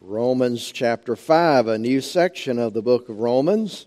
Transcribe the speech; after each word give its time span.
Romans 0.00 0.70
chapter 0.72 1.16
5, 1.16 1.68
a 1.68 1.78
new 1.78 2.00
section 2.00 2.58
of 2.58 2.74
the 2.74 2.82
book 2.82 3.08
of 3.08 3.18
Romans. 3.18 3.86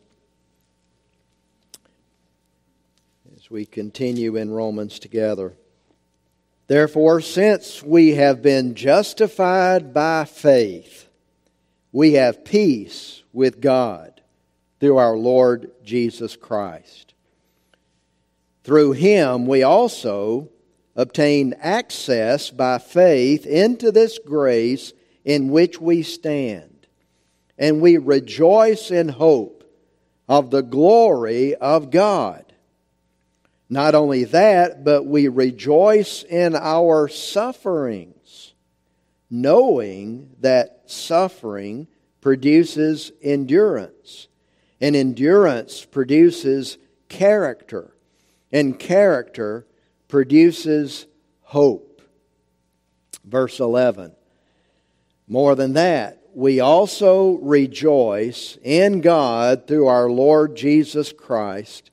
As 3.36 3.50
we 3.52 3.66
continue 3.66 4.36
in 4.36 4.50
Romans 4.50 4.98
together. 4.98 5.54
Therefore, 6.68 7.22
since 7.22 7.84
we 7.84 8.16
have 8.16 8.42
been 8.42 8.76
justified 8.76 9.94
by 9.94 10.26
faith, 10.26 11.08
we 11.92 12.14
have 12.14 12.44
peace 12.44 13.24
with 13.32 13.62
God 13.62 14.22
through 14.80 14.98
our 14.98 15.16
Lord 15.16 15.72
Jesus 15.84 16.36
Christ. 16.36 17.14
Through 18.64 18.94
him, 18.94 19.46
we 19.46 19.62
also 19.62 20.50
obtain 20.96 21.54
access 21.60 22.50
by 22.50 22.80
faith 22.80 23.46
into 23.46 23.92
this 23.92 24.20
grace 24.26 24.92
in 25.30 25.50
which 25.50 25.80
we 25.80 26.02
stand, 26.02 26.88
and 27.56 27.80
we 27.82 28.00
rejoice 28.00 28.90
in 28.90 29.08
hope 29.08 29.64
of 30.28 30.50
the 30.50 30.64
glory 30.64 31.54
of 31.54 31.92
God. 31.92 32.52
Not 33.70 33.94
only 33.94 34.24
that, 34.24 34.84
but 34.84 35.06
we 35.06 35.28
rejoice 35.28 36.24
in 36.24 36.56
our 36.56 37.08
sufferings, 37.08 38.56
knowing 39.30 40.32
that 40.40 40.82
suffering 40.88 41.86
produces 42.22 43.12
endurance, 43.22 44.30
and 44.82 44.96
endurance 44.96 45.86
produces 45.86 46.80
character, 47.08 47.94
and 48.52 48.80
character 48.80 49.68
produces 50.08 51.06
hope. 51.44 52.02
Verse 53.24 53.60
11 53.60 54.16
more 55.30 55.54
than 55.54 55.74
that, 55.74 56.18
we 56.34 56.60
also 56.60 57.34
rejoice 57.38 58.58
in 58.64 59.00
God 59.02 59.68
through 59.68 59.88
our 59.88 60.10
Lord 60.10 60.56
Jesus 60.56 61.14
Christ, 61.14 61.92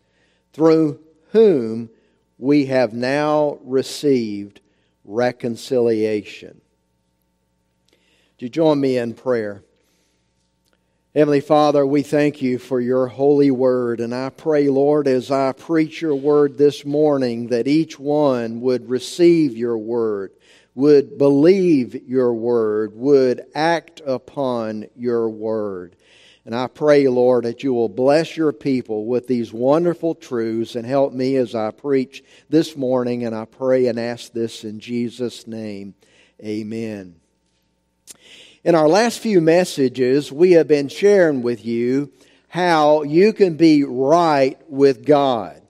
through 0.55 1.01
whom 1.33 1.91
we 2.39 2.67
have 2.67 2.95
now 2.95 3.59
received 3.63 4.61
reconciliation. 5.05 6.61
Do 8.39 8.47
you 8.47 8.51
join 8.51 8.81
me 8.81 8.97
in 8.97 9.15
prayer? 9.15 9.63
Heavenly 11.15 11.41
Father, 11.41 11.87
we 11.87 12.03
thank 12.03 12.43
you 12.43 12.59
for 12.59 12.81
your 12.81 13.07
holy 13.07 13.51
word, 13.51 14.01
and 14.01 14.15
I 14.15 14.31
pray, 14.31 14.69
Lord, 14.69 15.09
as 15.09 15.31
I 15.31 15.53
preach 15.53 16.03
your 16.03 16.15
word 16.15 16.59
this 16.59 16.85
morning, 16.85 17.49
that 17.49 17.67
each 17.67 17.99
one 17.99 18.61
would 18.63 18.89
receive 18.89 19.57
your 19.57 19.79
word 19.79 20.33
would 20.77 21.17
believe 21.17 22.07
your 22.07 22.35
word, 22.35 22.95
would 22.95 23.47
act 23.55 24.03
upon 24.07 24.87
your 24.95 25.29
word. 25.29 25.97
And 26.45 26.55
I 26.55 26.69
pray, 26.69 27.09
Lord, 27.09 27.45
that 27.45 27.65
you 27.65 27.75
will 27.75 27.89
bless 27.89 28.37
your 28.37 28.53
people 28.53 29.07
with 29.07 29.27
these 29.27 29.53
wonderful 29.53 30.15
truths 30.15 30.77
and 30.77 30.87
help 30.87 31.13
me 31.13 31.35
as 31.37 31.57
I 31.57 31.73
preach 31.73 32.23
this 32.51 32.77
morning. 32.77 33.25
And 33.25 33.35
I 33.35 33.47
pray 33.47 33.87
and 33.87 33.99
ask 33.99 34.33
this 34.33 34.63
in 34.63 34.79
Jesus' 34.79 35.47
name. 35.47 35.95
Amen. 36.45 37.17
In 38.63 38.75
our 38.75 38.89
last 38.89 39.19
few 39.19 39.41
messages, 39.41 40.31
we 40.31 40.53
have 40.53 40.69
been 40.69 40.89
sharing 40.89 41.41
with 41.41 41.65
you 41.65 42.13
how 42.49 43.03
you 43.03 43.33
can 43.33 43.57
be 43.57 43.83
right 43.83 44.59
with 44.69 45.07
God. 45.07 45.63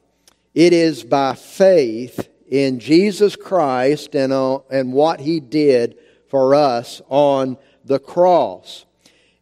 It 0.52 0.72
is 0.72 1.04
by 1.04 1.34
faith 1.34 2.28
in 2.48 2.78
Jesus 2.78 3.36
Christ 3.36 4.14
and, 4.14 4.32
uh, 4.32 4.60
and 4.70 4.92
what 4.92 5.20
He 5.20 5.40
did 5.40 5.98
for 6.28 6.54
us 6.54 7.00
on 7.08 7.56
the 7.84 7.98
cross. 7.98 8.84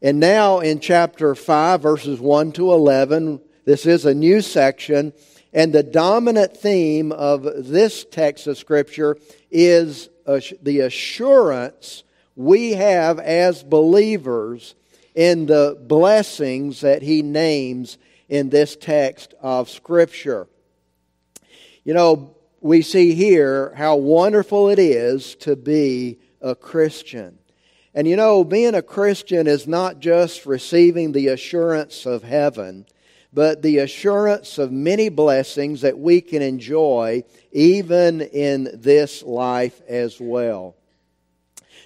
And 0.03 0.21
now 0.21 0.61
in 0.61 0.81
chapter 0.81 1.35
5, 1.35 1.81
verses 1.81 2.21
1 2.21 2.53
to 2.53 2.73
11, 2.73 3.41
this 3.65 3.87
is 3.87 4.05
a 4.05 4.15
new 4.15 4.43
section, 4.43 5.13
and 5.53 5.73
the 5.73 5.83
dominant 5.83 6.57
theme 6.57 7.11
of 7.13 7.43
this 7.43 8.05
text 8.05 8.47
of 8.47 8.59
Scripture 8.59 9.17
is 9.51 10.11
the 10.27 10.81
assurance 10.81 12.05
we 12.37 12.73
have 12.73 13.19
as 13.19 13.63
believers 13.63 14.75
in 15.15 15.47
the 15.47 15.79
blessings 15.81 16.81
that 16.81 17.03
he 17.03 17.23
names 17.23 17.99
in 18.29 18.51
this 18.51 18.77
text 18.77 19.35
of 19.41 19.71
Scripture. 19.71 20.49
You 21.85 21.95
know, 21.95 22.34
we 22.65 22.81
see 22.81 23.13
here 23.13 23.75
how 23.77 23.95
wonderful 23.95 24.71
it 24.71 24.79
is 24.79 25.35
to 25.35 25.55
be 25.55 26.19
a 26.41 26.55
Christian. 26.55 27.39
And 27.93 28.09
you 28.09 28.17
know, 28.17 28.43
being 28.43 28.75
a 28.75 28.81
Christian 28.81 29.47
is 29.47 29.67
not 29.67 30.01
just 30.01 30.47
receiving 30.47 31.13
the 31.13 31.29
assurance 31.29 32.07
of 32.07 32.23
heaven, 32.23 32.87
but 33.35 33.61
the 33.61 33.81
assurance 33.81 34.57
of 34.57 34.73
many 34.73 35.11
blessings 35.11 35.83
that 35.83 35.99
we 35.99 36.23
can 36.23 36.41
enjoy 36.41 37.25
even 37.53 38.23
in 38.23 38.71
this 38.73 39.23
life 39.23 39.83
as 39.87 40.19
well. 40.19 40.75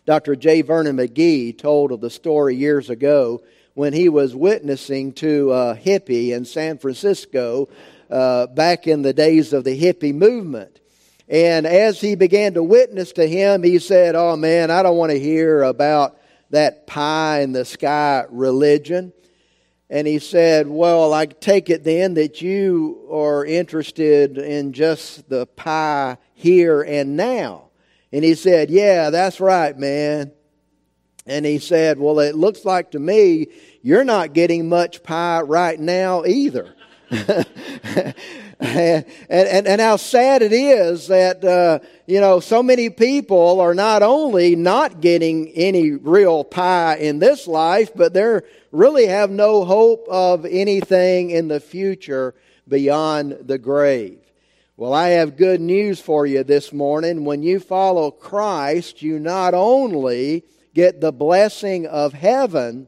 Dr. 0.06 0.36
J. 0.36 0.62
Vernon 0.62 0.96
McGee 0.96 1.58
told 1.58 1.90
of 1.90 2.00
the 2.00 2.08
story 2.08 2.54
years 2.54 2.88
ago 2.88 3.42
when 3.74 3.92
he 3.92 4.08
was 4.08 4.36
witnessing 4.36 5.12
to 5.14 5.50
a 5.50 5.74
hippie 5.74 6.30
in 6.30 6.44
San 6.44 6.78
Francisco 6.78 7.68
uh, 8.10 8.46
back 8.48 8.86
in 8.86 9.02
the 9.02 9.12
days 9.12 9.52
of 9.52 9.64
the 9.64 9.80
hippie 9.80 10.14
movement. 10.14 10.80
And 11.28 11.66
as 11.66 12.00
he 12.00 12.14
began 12.14 12.54
to 12.54 12.62
witness 12.62 13.12
to 13.12 13.26
him, 13.26 13.62
he 13.62 13.78
said, 13.78 14.14
Oh 14.14 14.36
man, 14.36 14.70
I 14.70 14.82
don't 14.82 14.96
want 14.96 15.12
to 15.12 15.20
hear 15.20 15.62
about 15.62 16.18
that 16.50 16.86
pie 16.86 17.40
in 17.40 17.52
the 17.52 17.64
sky 17.64 18.24
religion. 18.30 19.12
And 19.90 20.06
he 20.06 20.18
said, 20.18 20.66
Well, 20.66 21.12
I 21.12 21.26
take 21.26 21.68
it 21.68 21.84
then 21.84 22.14
that 22.14 22.40
you 22.40 23.08
are 23.12 23.44
interested 23.44 24.38
in 24.38 24.72
just 24.72 25.28
the 25.28 25.46
pie 25.46 26.16
here 26.34 26.82
and 26.82 27.16
now. 27.16 27.64
And 28.10 28.24
he 28.24 28.34
said, 28.34 28.70
Yeah, 28.70 29.10
that's 29.10 29.40
right, 29.40 29.76
man. 29.76 30.32
And 31.26 31.44
he 31.44 31.58
said, 31.58 31.98
Well, 31.98 32.20
it 32.20 32.34
looks 32.34 32.64
like 32.64 32.92
to 32.92 32.98
me 32.98 33.48
you're 33.82 34.04
not 34.04 34.32
getting 34.32 34.68
much 34.68 35.02
pie 35.02 35.42
right 35.42 35.78
now 35.78 36.24
either. 36.24 36.74
and, 38.60 39.04
and, 39.30 39.66
and 39.66 39.80
how 39.80 39.96
sad 39.96 40.42
it 40.42 40.52
is 40.52 41.08
that, 41.08 41.42
uh, 41.42 41.78
you 42.06 42.20
know, 42.20 42.38
so 42.38 42.62
many 42.62 42.90
people 42.90 43.60
are 43.60 43.74
not 43.74 44.02
only 44.02 44.54
not 44.54 45.00
getting 45.00 45.48
any 45.50 45.92
real 45.92 46.44
pie 46.44 46.96
in 46.96 47.18
this 47.18 47.46
life, 47.46 47.90
but 47.94 48.12
they 48.12 48.40
really 48.72 49.06
have 49.06 49.30
no 49.30 49.64
hope 49.64 50.06
of 50.08 50.44
anything 50.44 51.30
in 51.30 51.48
the 51.48 51.60
future 51.60 52.34
beyond 52.68 53.38
the 53.46 53.58
grave. 53.58 54.18
Well, 54.76 54.92
I 54.92 55.08
have 55.08 55.36
good 55.36 55.60
news 55.60 55.98
for 56.00 56.26
you 56.26 56.44
this 56.44 56.72
morning. 56.72 57.24
When 57.24 57.42
you 57.42 57.58
follow 57.58 58.10
Christ, 58.10 59.02
you 59.02 59.18
not 59.18 59.54
only 59.54 60.44
get 60.74 61.00
the 61.00 61.10
blessing 61.10 61.86
of 61.86 62.12
heaven, 62.12 62.86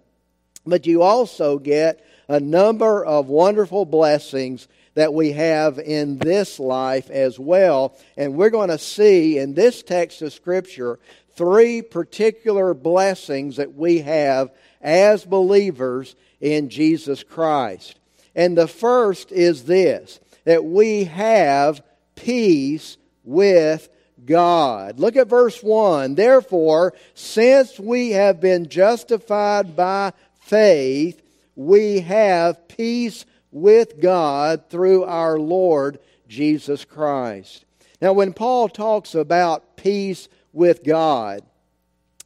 but 0.67 0.87
you 0.87 1.03
also 1.03 1.59
get 1.59 2.05
a 2.31 2.39
number 2.39 3.05
of 3.05 3.27
wonderful 3.27 3.85
blessings 3.85 4.69
that 4.95 5.13
we 5.13 5.33
have 5.33 5.81
in 5.81 6.17
this 6.19 6.61
life 6.61 7.11
as 7.11 7.41
well. 7.41 7.99
And 8.17 8.35
we're 8.35 8.51
going 8.51 8.69
to 8.69 8.79
see 8.79 9.37
in 9.37 9.55
this 9.55 9.83
text 9.83 10.23
of 10.23 10.33
Scripture 10.33 11.01
three 11.35 11.83
particular 11.83 12.73
blessings 12.73 13.57
that 13.57 13.75
we 13.75 13.99
have 13.99 14.53
as 14.81 15.25
believers 15.25 16.15
in 16.41 16.69
Jesus 16.69 17.25
Christ. 17.25 17.99
And 18.37 18.57
the 18.57 18.69
first 18.69 19.33
is 19.33 19.65
this 19.65 20.21
that 20.45 20.65
we 20.65 21.05
have 21.05 21.83
peace 22.15 22.97
with 23.25 23.89
God. 24.25 25.01
Look 25.01 25.17
at 25.17 25.27
verse 25.27 25.65
1. 25.65 26.15
Therefore, 26.15 26.95
since 27.15 27.81
we 27.81 28.11
have 28.11 28.41
been 28.41 28.69
justified 28.69 29.75
by 29.75 30.13
faith, 30.43 31.21
we 31.57 32.01
have 32.01 32.69
peace 32.69 33.25
with 33.51 34.01
God 34.01 34.69
through 34.71 35.05
our 35.05 35.39
Lord 35.39 35.99
Jesus 36.29 36.85
Christ. 36.85 37.65
Now, 38.01 38.13
when 38.13 38.33
Paul 38.33 38.69
talks 38.69 39.15
about 39.15 39.77
peace 39.77 40.29
with 40.53 40.85
God, 40.85 41.43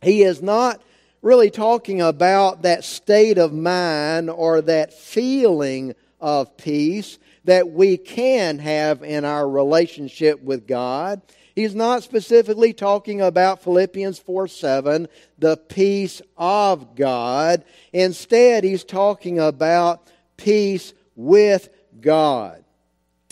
he 0.02 0.22
is 0.22 0.42
not 0.42 0.82
really 1.22 1.50
talking 1.50 2.02
about 2.02 2.62
that 2.62 2.84
state 2.84 3.38
of 3.38 3.52
mind 3.52 4.28
or 4.28 4.60
that 4.60 4.92
feeling 4.92 5.94
of 6.20 6.56
peace 6.56 7.18
that 7.44 7.70
we 7.70 7.96
can 7.96 8.58
have 8.58 9.02
in 9.02 9.24
our 9.24 9.48
relationship 9.48 10.42
with 10.42 10.66
God. 10.66 11.22
He's 11.54 11.74
not 11.74 12.02
specifically 12.02 12.72
talking 12.72 13.20
about 13.20 13.62
Philippians 13.62 14.18
4 14.18 14.48
7, 14.48 15.08
the 15.38 15.56
peace 15.56 16.20
of 16.36 16.96
God. 16.96 17.64
Instead, 17.92 18.64
he's 18.64 18.82
talking 18.82 19.38
about 19.38 20.10
peace 20.36 20.92
with 21.14 21.68
God. 22.00 22.64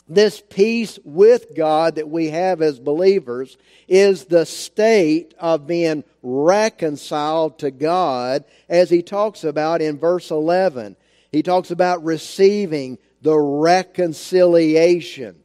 this 0.09 0.43
peace 0.51 0.99
with 1.05 1.55
God 1.57 1.95
that 1.95 2.09
we 2.09 2.29
have 2.31 2.61
as 2.61 2.79
believers 2.79 3.57
is 3.89 4.27
the 4.27 4.45
state 4.45 5.35
of 5.39 5.67
being 5.67 6.05
reconciled 6.23 7.59
to 7.61 7.71
God, 7.71 8.45
as 8.69 8.91
he 8.91 9.03
talks 9.03 9.43
about 9.43 9.81
in 9.81 9.99
verse 9.99 10.31
11. 10.31 10.97
He 11.31 11.43
talks 11.43 11.71
about 11.71 12.05
receiving 12.05 12.99
the 13.23 13.39
reconciliation. 13.39 15.37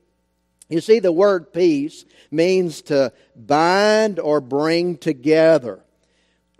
You 0.67 0.81
see, 0.81 0.99
the 0.99 1.11
word 1.11 1.53
peace 1.53 2.05
means 2.29 2.81
to 2.83 3.13
bind 3.35 4.19
or 4.19 4.41
bring 4.41 4.97
together. 4.97 5.81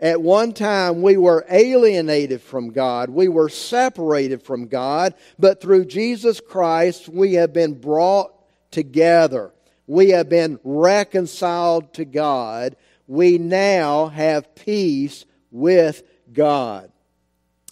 At 0.00 0.22
one 0.22 0.52
time, 0.52 1.02
we 1.02 1.16
were 1.16 1.44
alienated 1.50 2.40
from 2.40 2.70
God. 2.70 3.10
We 3.10 3.28
were 3.28 3.48
separated 3.48 4.42
from 4.44 4.68
God. 4.68 5.14
But 5.38 5.60
through 5.60 5.86
Jesus 5.86 6.40
Christ, 6.40 7.08
we 7.08 7.34
have 7.34 7.52
been 7.52 7.74
brought 7.74 8.32
together. 8.70 9.52
We 9.88 10.10
have 10.10 10.28
been 10.28 10.60
reconciled 10.62 11.94
to 11.94 12.04
God. 12.04 12.76
We 13.08 13.38
now 13.38 14.06
have 14.06 14.54
peace 14.54 15.24
with 15.50 16.04
God. 16.32 16.92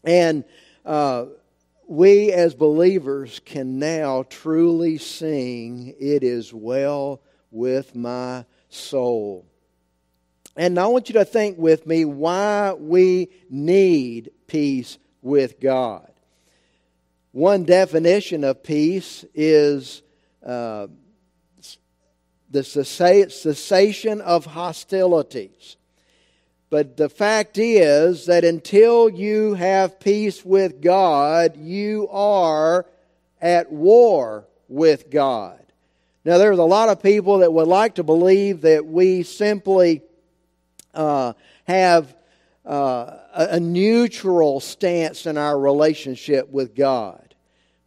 And 0.03 0.45
uh, 0.85 1.27
we 1.89 2.33
as 2.33 2.55
believers 2.55 3.41
can 3.45 3.79
now 3.79 4.25
truly 4.29 4.99
sing, 4.99 5.95
It 5.99 6.23
is 6.23 6.53
well 6.53 7.21
with 7.51 7.95
my 7.95 8.45
soul. 8.69 9.47
And 10.57 10.79
I 10.79 10.87
want 10.87 11.09
you 11.09 11.15
to 11.15 11.25
think 11.25 11.59
with 11.59 11.87
me 11.87 12.05
why 12.05 12.73
we 12.73 13.29
need 13.51 14.31
peace 14.47 14.99
with 15.23 15.61
God. 15.61 16.11
One 17.33 17.65
definition 17.65 18.43
of 18.45 18.63
peace 18.63 19.25
is 19.35 20.03
uh, 20.45 20.87
the 22.51 22.65
cessation 22.65 24.21
of 24.23 24.47
hostilities. 24.47 25.77
But 26.69 26.97
the 26.97 27.09
fact 27.09 27.59
is 27.59 28.27
that 28.27 28.45
until 28.45 29.09
you 29.09 29.55
have 29.55 30.01
peace 30.01 30.45
with 30.45 30.81
God, 30.81 31.57
you 31.57 32.09
are 32.11 32.87
at 33.41 33.71
war 33.71 34.47
with 34.69 35.11
God. 35.11 35.61
Now, 36.25 36.39
there's 36.39 36.59
a 36.59 36.65
lot 36.65 36.89
of 36.89 37.01
people 37.01 37.39
that 37.39 37.53
would 37.53 37.69
like 37.69 37.95
to 37.97 38.03
believe 38.03 38.63
that 38.63 38.85
we 38.85 39.23
simply 39.23 40.03
uh, 40.93 41.35
have 41.69 42.17
uh, 42.65 43.17
a 43.33 43.61
neutral 43.61 44.59
stance 44.59 45.27
in 45.27 45.39
our 45.39 45.57
relationship 45.57 46.49
with 46.51 46.75
God. 46.75 47.23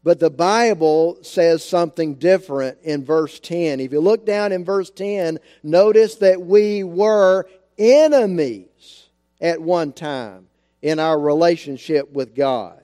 But 0.03 0.21
the 0.21 0.29
Bible 0.29 1.17
says 1.21 1.65
something 1.65 2.15
different 2.15 2.77
in 2.83 3.03
verse 3.03 3.41
10. 3.41 3.81
If 3.81 3.91
you 3.91 3.99
look 3.99 4.25
down 4.25 4.53
in 4.53 4.63
verse 4.63 4.89
10, 4.89 5.39
notice 5.61 6.15
that 6.15 6.41
we 6.41 6.85
were 6.85 7.45
enemies 7.79 9.07
at 9.41 9.61
one 9.61 9.93
time 9.93 10.47
in 10.81 10.99
our 10.99 11.19
relationship 11.19 12.11
with 12.11 12.35
God. 12.35 12.75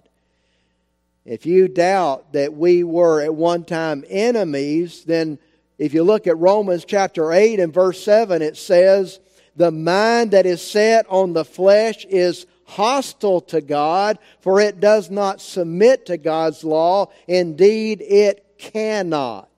If 1.25 1.45
you 1.45 1.67
doubt 1.67 2.33
that 2.33 2.53
we 2.53 2.83
were 2.83 3.21
at 3.21 3.35
one 3.35 3.63
time 3.65 4.03
enemies, 4.09 5.03
then 5.03 5.39
if 5.77 5.93
you 5.93 6.03
look 6.03 6.27
at 6.27 6.37
Romans 6.37 6.85
chapter 6.85 7.33
8 7.33 7.59
and 7.59 7.73
verse 7.73 8.01
7, 8.03 8.41
it 8.41 8.57
says, 8.57 9.19
the 9.55 9.71
mind 9.71 10.31
that 10.31 10.45
is 10.45 10.61
set 10.61 11.05
on 11.09 11.33
the 11.33 11.45
flesh 11.45 12.05
is 12.05 12.45
hostile 12.65 13.41
to 13.41 13.61
God, 13.61 14.19
for 14.39 14.59
it 14.59 14.79
does 14.79 15.09
not 15.09 15.39
submit 15.41 16.05
to 16.07 16.17
God's 16.17 16.63
law. 16.63 17.11
Indeed, 17.27 18.01
it 18.01 18.45
cannot. 18.57 19.49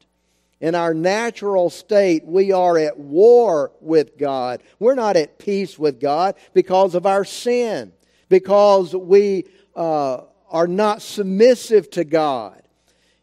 In 0.60 0.74
our 0.74 0.94
natural 0.94 1.70
state, 1.70 2.26
we 2.26 2.52
are 2.52 2.78
at 2.78 2.98
war 3.00 3.72
with 3.80 4.18
God. 4.18 4.64
We're 4.80 4.96
not 4.96 5.16
at 5.16 5.38
peace 5.38 5.78
with 5.78 6.00
God 6.00 6.36
because 6.54 6.96
of 6.96 7.06
our 7.06 7.24
sin, 7.24 7.94
because 8.28 8.96
we 8.96 9.46
uh, 9.76 10.22
are 10.50 10.68
not 10.68 11.02
submissive 11.02 11.90
to 11.92 12.04
God. 12.04 12.64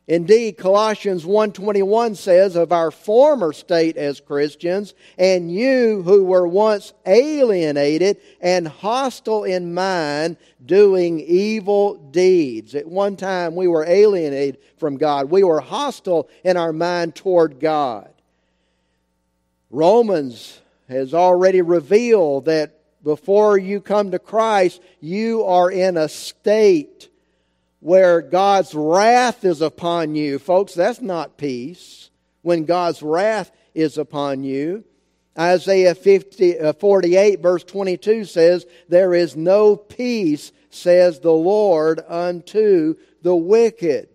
Indeed, 0.06 0.58
Colossians 0.58 1.24
1:21 1.24 2.14
says 2.14 2.56
of 2.56 2.72
our 2.72 2.90
former 2.90 3.54
state 3.54 3.96
as 3.96 4.20
Christians, 4.20 4.92
and 5.16 5.50
you 5.50 6.02
who 6.02 6.24
were 6.24 6.46
once 6.46 6.92
alienated 7.06 8.18
and 8.38 8.68
hostile 8.68 9.44
in 9.44 9.72
mind, 9.72 10.36
doing 10.64 11.20
evil 11.20 11.94
deeds. 11.94 12.74
At 12.74 12.86
one 12.86 13.16
time 13.16 13.54
we 13.54 13.66
were 13.66 13.86
alienated 13.86 14.58
from 14.76 14.98
God. 14.98 15.30
We 15.30 15.42
were 15.42 15.60
hostile 15.60 16.28
in 16.44 16.58
our 16.58 16.72
mind 16.72 17.14
toward 17.14 17.58
God. 17.58 18.10
Romans 19.70 20.60
has 20.88 21.14
already 21.14 21.62
revealed 21.62 22.44
that 22.44 22.78
before 23.02 23.56
you 23.56 23.80
come 23.80 24.10
to 24.10 24.18
Christ, 24.18 24.82
you 25.00 25.44
are 25.44 25.70
in 25.70 25.96
a 25.96 26.10
state 26.10 27.08
where 27.84 28.22
God's 28.22 28.74
wrath 28.74 29.44
is 29.44 29.60
upon 29.60 30.14
you. 30.14 30.38
Folks, 30.38 30.72
that's 30.72 31.02
not 31.02 31.36
peace 31.36 32.08
when 32.40 32.64
God's 32.64 33.02
wrath 33.02 33.52
is 33.74 33.98
upon 33.98 34.42
you. 34.42 34.84
Isaiah 35.38 35.94
50, 35.94 36.60
uh, 36.60 36.72
48, 36.72 37.40
verse 37.40 37.62
22 37.62 38.24
says, 38.24 38.64
There 38.88 39.12
is 39.12 39.36
no 39.36 39.76
peace, 39.76 40.50
says 40.70 41.20
the 41.20 41.34
Lord, 41.34 42.00
unto 42.08 42.94
the 43.20 43.36
wicked. 43.36 44.08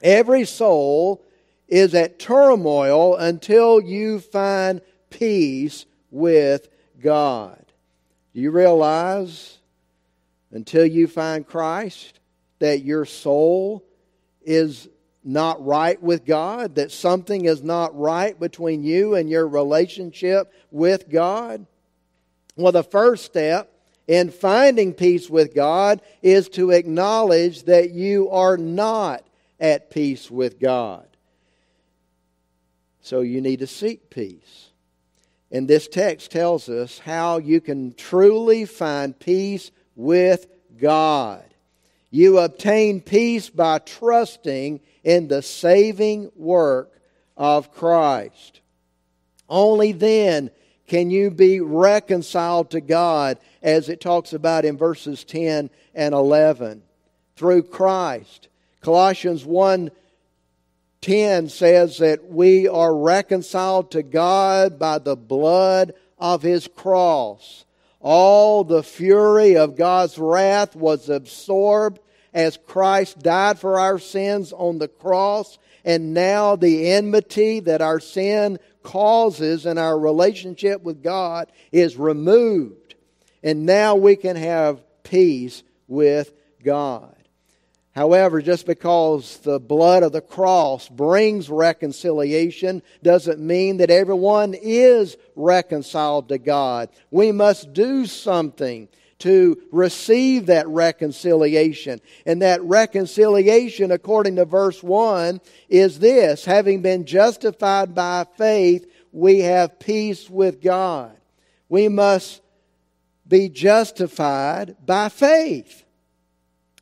Every 0.00 0.46
soul 0.46 1.22
is 1.68 1.94
at 1.94 2.18
turmoil 2.18 3.14
until 3.14 3.82
you 3.82 4.20
find 4.20 4.80
peace 5.10 5.84
with 6.10 6.66
God. 6.98 7.62
Do 8.32 8.40
you 8.40 8.50
realize 8.50 9.58
until 10.50 10.86
you 10.86 11.08
find 11.08 11.46
Christ, 11.46 12.19
that 12.60 12.84
your 12.84 13.04
soul 13.04 13.84
is 14.42 14.88
not 15.22 15.64
right 15.64 16.00
with 16.02 16.24
God, 16.24 16.76
that 16.76 16.92
something 16.92 17.44
is 17.44 17.62
not 17.62 17.98
right 17.98 18.38
between 18.38 18.82
you 18.82 19.14
and 19.14 19.28
your 19.28 19.46
relationship 19.46 20.52
with 20.70 21.10
God? 21.10 21.66
Well, 22.56 22.72
the 22.72 22.84
first 22.84 23.24
step 23.24 23.72
in 24.06 24.30
finding 24.30 24.92
peace 24.92 25.28
with 25.28 25.54
God 25.54 26.00
is 26.22 26.48
to 26.50 26.70
acknowledge 26.70 27.64
that 27.64 27.90
you 27.90 28.30
are 28.30 28.56
not 28.56 29.24
at 29.58 29.90
peace 29.90 30.30
with 30.30 30.58
God. 30.58 31.06
So 33.02 33.20
you 33.20 33.40
need 33.40 33.60
to 33.60 33.66
seek 33.66 34.10
peace. 34.10 34.70
And 35.52 35.66
this 35.66 35.88
text 35.88 36.30
tells 36.30 36.68
us 36.68 36.98
how 36.98 37.38
you 37.38 37.60
can 37.60 37.94
truly 37.94 38.64
find 38.64 39.18
peace 39.18 39.70
with 39.96 40.46
God. 40.78 41.44
You 42.10 42.38
obtain 42.38 43.00
peace 43.00 43.48
by 43.48 43.78
trusting 43.78 44.80
in 45.04 45.28
the 45.28 45.42
saving 45.42 46.30
work 46.34 47.00
of 47.36 47.72
Christ. 47.72 48.60
Only 49.48 49.92
then 49.92 50.50
can 50.86 51.10
you 51.10 51.30
be 51.30 51.60
reconciled 51.60 52.72
to 52.72 52.80
God, 52.80 53.38
as 53.62 53.88
it 53.88 54.00
talks 54.00 54.32
about 54.32 54.64
in 54.64 54.76
verses 54.76 55.22
10 55.24 55.70
and 55.94 56.14
11, 56.14 56.82
through 57.36 57.62
Christ. 57.62 58.48
Colossians 58.80 59.44
1 59.44 59.90
10 61.00 61.48
says 61.48 61.98
that 61.98 62.28
we 62.28 62.68
are 62.68 62.94
reconciled 62.94 63.90
to 63.92 64.02
God 64.02 64.78
by 64.78 64.98
the 64.98 65.16
blood 65.16 65.94
of 66.18 66.42
his 66.42 66.68
cross. 66.68 67.64
All 68.00 68.64
the 68.64 68.82
fury 68.82 69.56
of 69.56 69.76
God's 69.76 70.18
wrath 70.18 70.74
was 70.74 71.08
absorbed 71.08 72.00
as 72.32 72.56
Christ 72.56 73.18
died 73.18 73.58
for 73.58 73.78
our 73.78 73.98
sins 73.98 74.52
on 74.52 74.78
the 74.78 74.88
cross, 74.88 75.58
and 75.84 76.14
now 76.14 76.56
the 76.56 76.90
enmity 76.90 77.60
that 77.60 77.82
our 77.82 78.00
sin 78.00 78.58
causes 78.82 79.66
in 79.66 79.76
our 79.76 79.98
relationship 79.98 80.82
with 80.82 81.02
God 81.02 81.50
is 81.72 81.96
removed. 81.96 82.94
And 83.42 83.66
now 83.66 83.96
we 83.96 84.16
can 84.16 84.36
have 84.36 84.82
peace 85.02 85.62
with 85.88 86.32
God. 86.62 87.14
However, 87.92 88.40
just 88.40 88.66
because 88.66 89.38
the 89.38 89.58
blood 89.58 90.04
of 90.04 90.12
the 90.12 90.20
cross 90.20 90.88
brings 90.88 91.50
reconciliation 91.50 92.82
doesn't 93.02 93.40
mean 93.40 93.78
that 93.78 93.90
everyone 93.90 94.54
is 94.54 95.16
reconciled 95.34 96.28
to 96.28 96.38
God. 96.38 96.88
We 97.10 97.32
must 97.32 97.72
do 97.72 98.06
something 98.06 98.88
to 99.20 99.60
receive 99.70 100.46
that 100.46 100.68
reconciliation. 100.68 102.00
And 102.24 102.42
that 102.42 102.62
reconciliation, 102.62 103.90
according 103.90 104.36
to 104.36 104.44
verse 104.44 104.82
1, 104.82 105.40
is 105.68 105.98
this 105.98 106.44
having 106.44 106.82
been 106.82 107.04
justified 107.04 107.94
by 107.94 108.24
faith, 108.36 108.90
we 109.12 109.40
have 109.40 109.78
peace 109.78 110.30
with 110.30 110.62
God. 110.62 111.16
We 111.68 111.88
must 111.88 112.40
be 113.26 113.48
justified 113.48 114.76
by 114.84 115.08
faith. 115.08 115.84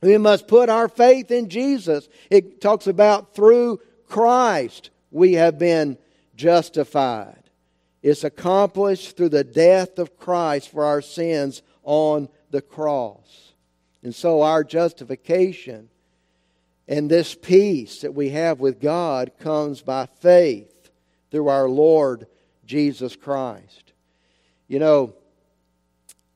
We 0.01 0.17
must 0.17 0.47
put 0.47 0.69
our 0.69 0.87
faith 0.87 1.31
in 1.31 1.49
Jesus. 1.49 2.07
It 2.29 2.61
talks 2.61 2.87
about 2.87 3.35
through 3.35 3.81
Christ. 4.07 4.89
we 5.11 5.33
have 5.33 5.59
been 5.59 5.97
justified. 6.35 7.43
It's 8.01 8.23
accomplished 8.23 9.17
through 9.17 9.29
the 9.29 9.43
death 9.43 9.99
of 9.99 10.17
Christ 10.17 10.69
for 10.69 10.85
our 10.85 11.01
sins 11.01 11.61
on 11.83 12.29
the 12.49 12.61
cross. 12.61 13.53
And 14.03 14.15
so 14.15 14.41
our 14.41 14.63
justification 14.63 15.89
and 16.87 17.09
this 17.09 17.35
peace 17.35 18.01
that 18.01 18.15
we 18.15 18.29
have 18.29 18.59
with 18.59 18.81
God 18.81 19.31
comes 19.39 19.81
by 19.81 20.07
faith 20.21 20.89
through 21.29 21.47
our 21.49 21.69
Lord 21.69 22.25
Jesus 22.65 23.15
Christ. 23.15 23.93
You 24.67 24.79
know, 24.79 25.13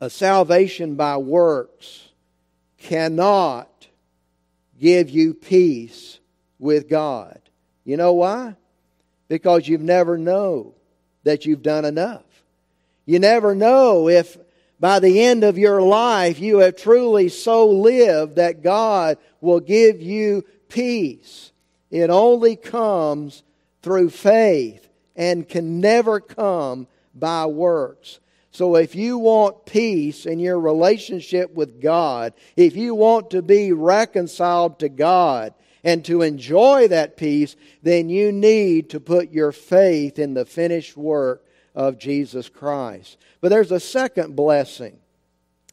a 0.01 0.10
salvation 0.10 0.96
by 0.96 1.17
works 1.17 2.10
cannot 2.84 3.88
give 4.80 5.10
you 5.10 5.34
peace 5.34 6.20
with 6.60 6.90
God. 6.90 7.40
You 7.86 7.98
know 7.98 8.13
why? 8.13 8.56
Because 9.28 9.68
you've 9.68 9.82
never 9.82 10.18
know 10.18 10.75
that 11.24 11.46
you've 11.46 11.63
done 11.63 11.86
enough. 11.86 12.24
You 13.06 13.20
never 13.20 13.56
know 13.56 14.08
if 14.08 14.38
by 14.80 15.00
the 15.00 15.24
end 15.24 15.44
of 15.44 15.58
your 15.58 15.82
life 15.82 16.40
you 16.40 16.60
have 16.60 16.75
truly 16.75 17.30
so 17.30 17.70
lived 17.70 18.36
that 18.36 18.62
God 18.62 19.18
will 19.42 19.60
give 19.60 20.02
you 20.02 20.46
peace. 20.70 21.52
It 21.90 22.10
only 22.10 22.56
comes 22.56 23.44
through 23.82 24.10
faith 24.10 24.88
and 25.16 25.48
can 25.48 25.80
never 25.80 26.20
come 26.20 26.88
by 27.13 27.46
works. 27.46 28.20
So 28.54 28.76
if 28.76 28.94
you 28.94 29.18
want 29.18 29.66
peace 29.66 30.28
in 30.28 30.38
your 30.38 30.60
relationship 30.60 31.56
with 31.56 31.82
God, 31.82 32.34
if 32.56 32.76
you 32.76 32.94
want 32.94 33.32
to 33.32 33.42
be 33.42 33.72
reconciled 33.72 34.78
to 34.80 34.90
God 34.90 35.56
and 35.84 36.06
to 36.06 36.22
enjoy 36.22 36.88
that 36.90 37.18
peace, 37.18 37.56
then 37.82 38.10
you 38.10 38.32
need 38.32 38.92
to 38.92 39.00
put 39.00 39.32
your 39.32 39.52
faith 39.52 40.20
in 40.20 40.36
the 40.36 40.46
finished 40.46 40.96
work 40.96 41.44
of 41.74 41.98
Jesus 41.98 42.48
Christ. 42.48 43.18
But 43.42 43.50
there's 43.50 43.72
a 43.72 43.80
second 43.80 44.36
blessing 44.36 45.00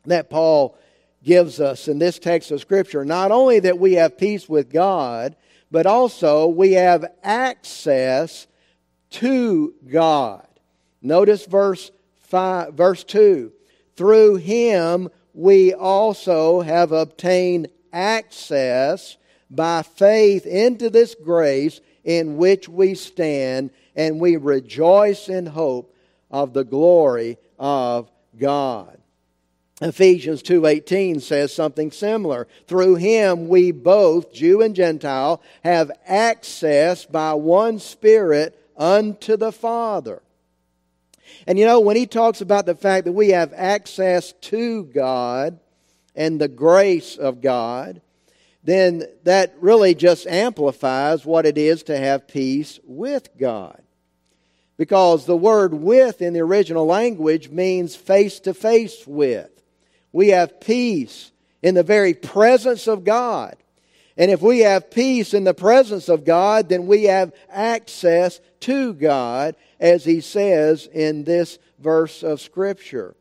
that 0.06 0.30
Paul 0.30 0.78
gives 1.22 1.60
us 1.60 1.86
in 1.86 1.98
this 1.98 2.18
text 2.18 2.50
of 2.50 2.62
Scripture. 2.62 3.04
Not 3.04 3.30
only 3.30 3.60
that 3.60 3.78
we 3.78 3.94
have 3.94 4.16
peace 4.16 4.48
with 4.48 4.72
God, 4.72 5.36
but 5.70 5.84
also 5.84 6.46
we 6.46 6.72
have 6.72 7.12
access 7.22 8.46
to 9.10 9.74
God. 9.86 10.46
Notice 11.02 11.44
verse 11.44 11.90
5, 12.30 12.74
verse 12.74 13.04
2 13.04 13.52
Through 13.96 14.36
him 14.36 15.08
we 15.34 15.74
also 15.74 16.60
have 16.60 16.92
obtained 16.92 17.68
access 17.92 19.16
by 19.50 19.82
faith 19.82 20.46
into 20.46 20.90
this 20.90 21.14
grace 21.14 21.80
in 22.04 22.36
which 22.36 22.68
we 22.68 22.94
stand, 22.94 23.70
and 23.94 24.20
we 24.20 24.36
rejoice 24.36 25.28
in 25.28 25.46
hope 25.46 25.94
of 26.30 26.52
the 26.52 26.64
glory 26.64 27.36
of 27.58 28.10
God. 28.38 28.96
Ephesians 29.82 30.42
2:18 30.42 31.20
says 31.20 31.52
something 31.52 31.90
similar. 31.90 32.46
Through 32.66 32.96
him 32.96 33.48
we 33.48 33.70
both, 33.70 34.32
Jew 34.32 34.60
and 34.60 34.74
Gentile, 34.74 35.40
have 35.64 35.90
access 36.06 37.06
by 37.06 37.34
one 37.34 37.78
spirit 37.78 38.58
unto 38.76 39.36
the 39.36 39.52
Father. 39.52 40.22
And 41.46 41.58
you 41.58 41.66
know, 41.66 41.80
when 41.80 41.96
he 41.96 42.06
talks 42.06 42.40
about 42.40 42.66
the 42.66 42.74
fact 42.74 43.04
that 43.04 43.12
we 43.12 43.30
have 43.30 43.52
access 43.54 44.32
to 44.32 44.84
God 44.84 45.58
and 46.14 46.40
the 46.40 46.48
grace 46.48 47.16
of 47.16 47.40
God, 47.40 48.00
then 48.62 49.04
that 49.24 49.54
really 49.60 49.94
just 49.94 50.26
amplifies 50.26 51.24
what 51.24 51.46
it 51.46 51.56
is 51.56 51.82
to 51.84 51.96
have 51.96 52.28
peace 52.28 52.78
with 52.84 53.28
God. 53.38 53.82
Because 54.76 55.26
the 55.26 55.36
word 55.36 55.74
with 55.74 56.22
in 56.22 56.32
the 56.32 56.40
original 56.40 56.86
language 56.86 57.50
means 57.50 57.96
face 57.96 58.40
to 58.40 58.54
face 58.54 59.06
with. 59.06 59.50
We 60.12 60.28
have 60.28 60.60
peace 60.60 61.32
in 61.62 61.74
the 61.74 61.82
very 61.82 62.14
presence 62.14 62.86
of 62.86 63.04
God. 63.04 63.56
And 64.20 64.30
if 64.30 64.42
we 64.42 64.58
have 64.58 64.90
peace 64.90 65.32
in 65.32 65.44
the 65.44 65.54
presence 65.54 66.10
of 66.10 66.26
God, 66.26 66.68
then 66.68 66.86
we 66.86 67.04
have 67.04 67.32
access 67.48 68.38
to 68.60 68.92
God 68.92 69.56
as 69.80 70.04
he 70.04 70.20
says 70.20 70.86
in 70.92 71.24
this 71.24 71.58
verse 71.78 72.22
of 72.22 72.38
Scripture. 72.38 73.16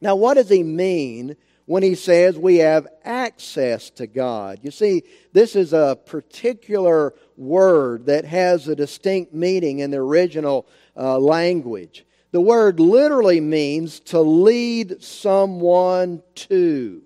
Now, 0.00 0.16
what 0.16 0.34
does 0.34 0.48
he 0.48 0.64
mean 0.64 1.36
when 1.66 1.84
he 1.84 1.94
says 1.94 2.36
we 2.36 2.56
have 2.56 2.88
access 3.04 3.90
to 3.90 4.08
God? 4.08 4.58
You 4.62 4.72
see, 4.72 5.04
this 5.32 5.54
is 5.54 5.72
a 5.72 5.96
particular 6.04 7.14
word 7.36 8.06
that 8.06 8.24
has 8.24 8.66
a 8.66 8.74
distinct 8.74 9.32
meaning 9.32 9.78
in 9.78 9.92
the 9.92 9.98
original 9.98 10.66
uh, 10.96 11.16
language. 11.16 12.04
The 12.32 12.40
word 12.40 12.80
literally 12.80 13.40
means 13.40 14.00
to 14.00 14.20
lead 14.20 15.00
someone 15.00 16.24
to. 16.34 17.02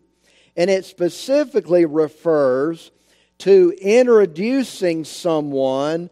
And 0.57 0.71
it 0.71 0.87
specifically 0.87 1.85
refers 1.85 2.91
to 3.43 3.75
introducing 3.81 5.05
someone 5.05 6.09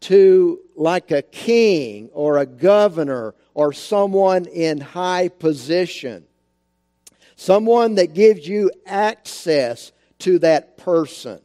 to 0.00 0.58
like 0.74 1.12
a 1.12 1.22
king 1.22 2.10
or 2.12 2.38
a 2.38 2.46
governor 2.46 3.36
or 3.54 3.72
someone 3.72 4.46
in 4.46 4.80
high 4.80 5.28
position. 5.28 6.24
Someone 7.36 7.94
that 7.94 8.14
gives 8.14 8.48
you 8.48 8.72
access 8.84 9.92
to 10.18 10.40
that 10.40 10.76
person. 10.76 11.40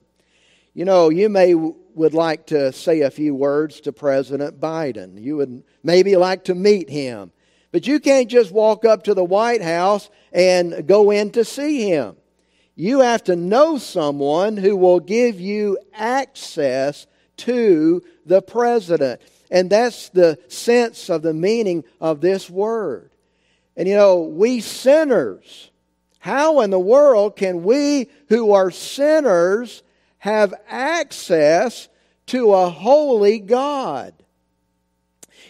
You 0.73 0.85
know, 0.85 1.09
you 1.09 1.29
may 1.29 1.53
would 1.53 2.15
like 2.15 2.47
to 2.47 2.71
say 2.71 3.01
a 3.01 3.11
few 3.11 3.35
words 3.35 3.79
to 3.81 3.91
President 3.91 4.59
Biden. 4.59 5.21
You 5.21 5.37
would 5.37 5.61
maybe 5.83 6.15
like 6.15 6.45
to 6.45 6.55
meet 6.55 6.89
him. 6.89 7.31
But 7.71 7.85
you 7.85 7.99
can't 7.99 8.27
just 8.27 8.51
walk 8.51 8.85
up 8.85 9.03
to 9.03 9.13
the 9.13 9.23
White 9.23 9.61
House 9.61 10.09
and 10.33 10.87
go 10.87 11.11
in 11.11 11.29
to 11.33 11.45
see 11.45 11.87
him. 11.87 12.15
You 12.75 13.01
have 13.01 13.23
to 13.25 13.35
know 13.35 13.77
someone 13.77 14.57
who 14.57 14.75
will 14.75 14.99
give 14.99 15.39
you 15.39 15.77
access 15.93 17.05
to 17.37 18.03
the 18.25 18.41
president. 18.41 19.21
And 19.49 19.69
that's 19.69 20.09
the 20.09 20.39
sense 20.47 21.09
of 21.09 21.21
the 21.21 21.33
meaning 21.33 21.83
of 21.99 22.21
this 22.21 22.49
word. 22.49 23.11
And 23.75 23.87
you 23.87 23.95
know, 23.95 24.21
we 24.21 24.61
sinners, 24.61 25.71
how 26.19 26.61
in 26.61 26.69
the 26.69 26.79
world 26.79 27.35
can 27.35 27.63
we 27.63 28.09
who 28.29 28.53
are 28.53 28.71
sinners 28.71 29.83
have 30.19 30.53
access 30.69 31.89
to 32.27 32.53
a 32.53 32.69
holy 32.69 33.39
God? 33.39 34.13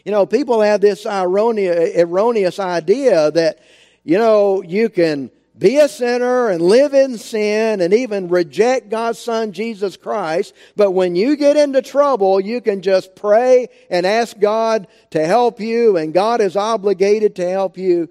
You 0.05 0.11
know, 0.11 0.25
people 0.25 0.61
have 0.61 0.81
this 0.81 1.05
erroneous 1.05 2.59
idea 2.59 3.31
that, 3.31 3.59
you 4.03 4.17
know, 4.17 4.63
you 4.63 4.89
can 4.89 5.29
be 5.61 5.77
a 5.77 5.87
sinner 5.87 6.49
and 6.49 6.59
live 6.59 6.95
in 6.95 7.19
sin 7.19 7.81
and 7.81 7.93
even 7.93 8.29
reject 8.29 8.89
God's 8.89 9.19
Son, 9.19 9.51
Jesus 9.51 9.95
Christ. 9.95 10.55
But 10.75 10.91
when 10.91 11.15
you 11.15 11.35
get 11.35 11.55
into 11.55 11.83
trouble, 11.83 12.39
you 12.41 12.61
can 12.61 12.81
just 12.81 13.15
pray 13.15 13.69
and 13.87 14.07
ask 14.07 14.39
God 14.39 14.87
to 15.11 15.23
help 15.23 15.59
you, 15.59 15.97
and 15.97 16.15
God 16.15 16.41
is 16.41 16.55
obligated 16.55 17.35
to 17.35 17.47
help 17.47 17.77
you, 17.77 18.09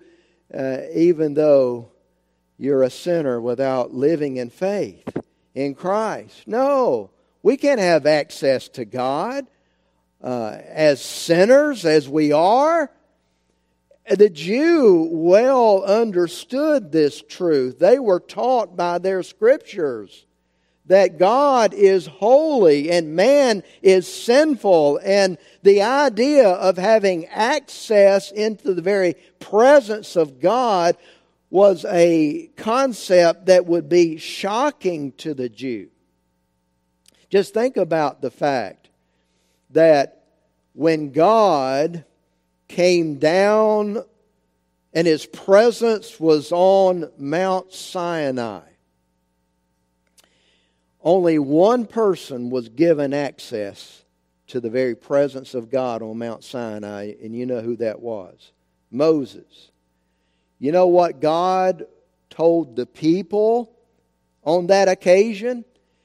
uh, 0.54 0.82
even 0.94 1.34
though 1.34 1.90
you're 2.56 2.84
a 2.84 2.90
sinner 2.90 3.40
without 3.40 3.92
living 3.92 4.36
in 4.36 4.48
faith 4.48 5.08
in 5.52 5.74
Christ. 5.74 6.46
No, 6.46 7.10
we 7.42 7.56
can't 7.56 7.80
have 7.80 8.06
access 8.06 8.68
to 8.68 8.84
God 8.84 9.48
uh, 10.22 10.56
as 10.68 11.02
sinners 11.02 11.84
as 11.84 12.08
we 12.08 12.30
are. 12.30 12.92
The 14.10 14.28
Jew 14.28 15.08
well 15.12 15.84
understood 15.84 16.90
this 16.90 17.22
truth. 17.22 17.78
They 17.78 18.00
were 18.00 18.18
taught 18.18 18.76
by 18.76 18.98
their 18.98 19.22
scriptures 19.22 20.26
that 20.86 21.18
God 21.18 21.72
is 21.72 22.06
holy 22.06 22.90
and 22.90 23.14
man 23.14 23.62
is 23.80 24.12
sinful, 24.12 24.98
and 25.04 25.38
the 25.62 25.82
idea 25.82 26.48
of 26.48 26.76
having 26.76 27.26
access 27.26 28.32
into 28.32 28.74
the 28.74 28.82
very 28.82 29.14
presence 29.38 30.16
of 30.16 30.40
God 30.40 30.96
was 31.48 31.84
a 31.84 32.50
concept 32.56 33.46
that 33.46 33.66
would 33.66 33.88
be 33.88 34.16
shocking 34.16 35.12
to 35.12 35.34
the 35.34 35.48
Jew. 35.48 35.88
Just 37.28 37.54
think 37.54 37.76
about 37.76 38.20
the 38.20 38.30
fact 38.32 38.90
that 39.70 40.24
when 40.72 41.12
God 41.12 42.04
came 42.70 43.16
down 43.16 44.02
and 44.92 45.06
his 45.06 45.26
presence 45.26 46.18
was 46.18 46.52
on 46.52 47.10
Mount 47.18 47.72
Sinai. 47.72 48.62
Only 51.02 51.38
one 51.38 51.86
person 51.86 52.50
was 52.50 52.68
given 52.68 53.12
access 53.12 54.04
to 54.48 54.60
the 54.60 54.70
very 54.70 54.94
presence 54.94 55.54
of 55.54 55.70
God 55.70 56.02
on 56.02 56.18
Mount 56.18 56.44
Sinai, 56.44 57.14
and 57.22 57.34
you 57.34 57.46
know 57.46 57.60
who 57.60 57.76
that 57.76 58.00
was 58.00 58.52
Moses. 58.90 59.70
You 60.58 60.72
know 60.72 60.86
what 60.86 61.20
God 61.20 61.86
told 62.28 62.76
the 62.76 62.86
people 62.86 63.72
on 64.44 64.68
that 64.68 64.88
occasion? 64.88 65.64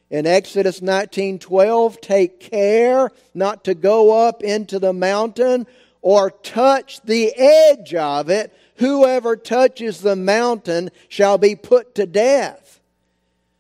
in 0.10 0.28
Exodus 0.28 0.82
19:12, 0.82 2.00
take 2.00 2.40
care 2.40 3.12
not 3.34 3.64
to 3.66 3.74
go 3.74 4.12
up 4.12 4.44
into 4.44 4.80
the 4.80 4.94
mountain 4.94 5.66
or 6.06 6.30
touch 6.30 7.02
the 7.02 7.34
edge 7.36 7.96
of 7.96 8.30
it. 8.30 8.56
Whoever 8.76 9.36
touches 9.36 10.02
the 10.02 10.16
mountain 10.16 10.92
shall 11.10 11.40
be 11.40 11.56
put 11.56 11.96
to 11.96 12.06
death. 12.06 12.80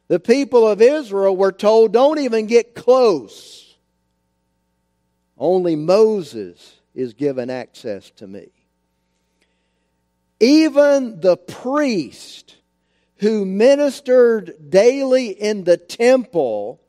The 0.09 0.19
people 0.19 0.67
of 0.67 0.79
Israel 0.79 1.35
were 1.35 1.51
told, 1.51 1.91
don't 1.91 2.19
even 2.19 2.45
get 2.45 2.75
close. 2.75 3.75
Only 5.35 5.75
Moses 5.75 6.75
is 6.93 7.15
given 7.15 7.49
access 7.49 8.11
to 8.17 8.27
me. 8.27 8.49
Even 10.39 11.21
the 11.21 11.37
priest 11.37 12.57
who 13.15 13.43
ministered 13.43 14.69
daily 14.69 15.29
in 15.29 15.63
the 15.63 15.77
temple 15.77 16.79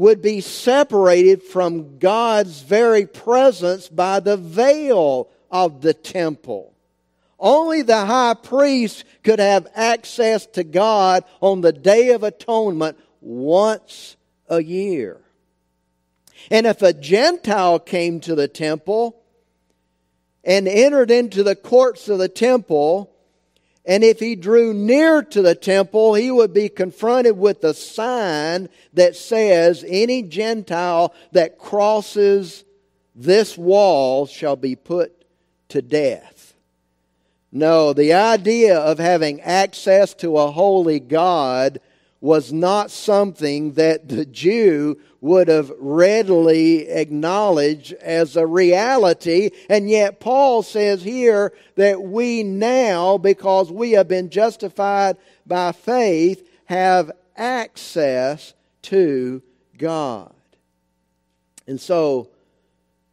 would 0.00 0.22
be 0.22 0.40
separated 0.40 1.42
from 1.42 1.98
God's 1.98 2.62
very 2.62 3.04
presence 3.04 3.86
by 3.86 4.18
the 4.18 4.38
veil 4.38 5.28
of 5.50 5.82
the 5.82 5.92
temple. 5.92 6.72
Only 7.38 7.82
the 7.82 8.06
high 8.06 8.32
priest 8.32 9.04
could 9.22 9.40
have 9.40 9.66
access 9.74 10.46
to 10.46 10.64
God 10.64 11.24
on 11.42 11.60
the 11.60 11.74
Day 11.74 12.12
of 12.12 12.22
Atonement 12.22 12.96
once 13.20 14.16
a 14.48 14.62
year. 14.62 15.20
And 16.50 16.66
if 16.66 16.80
a 16.80 16.94
Gentile 16.94 17.78
came 17.78 18.20
to 18.20 18.34
the 18.34 18.48
temple 18.48 19.22
and 20.42 20.66
entered 20.66 21.10
into 21.10 21.42
the 21.42 21.56
courts 21.56 22.08
of 22.08 22.18
the 22.18 22.28
temple, 22.30 23.12
and 23.86 24.04
if 24.04 24.20
he 24.20 24.36
drew 24.36 24.74
near 24.74 25.22
to 25.22 25.42
the 25.42 25.54
temple, 25.54 26.14
he 26.14 26.30
would 26.30 26.52
be 26.52 26.68
confronted 26.68 27.38
with 27.38 27.64
a 27.64 27.74
sign 27.74 28.68
that 28.92 29.16
says, 29.16 29.84
Any 29.88 30.22
Gentile 30.22 31.14
that 31.32 31.58
crosses 31.58 32.64
this 33.14 33.56
wall 33.56 34.26
shall 34.26 34.56
be 34.56 34.76
put 34.76 35.24
to 35.68 35.80
death. 35.80 36.54
No, 37.52 37.92
the 37.92 38.12
idea 38.12 38.78
of 38.78 38.98
having 38.98 39.40
access 39.40 40.14
to 40.14 40.38
a 40.38 40.50
holy 40.50 41.00
God 41.00 41.80
was 42.20 42.52
not 42.52 42.90
something 42.90 43.72
that 43.72 44.08
the 44.08 44.26
Jew 44.26 45.00
would 45.22 45.48
have 45.48 45.72
readily 45.78 46.88
acknowledged 46.88 47.92
as 47.94 48.36
a 48.36 48.46
reality. 48.46 49.50
And 49.68 49.88
yet, 49.88 50.20
Paul 50.20 50.62
says 50.62 51.02
here 51.02 51.52
that 51.76 52.02
we 52.02 52.42
now, 52.42 53.16
because 53.16 53.72
we 53.72 53.92
have 53.92 54.08
been 54.08 54.28
justified 54.28 55.16
by 55.46 55.72
faith, 55.72 56.46
have 56.66 57.10
access 57.36 58.54
to 58.82 59.42
God. 59.78 60.34
And 61.66 61.80
so, 61.80 62.28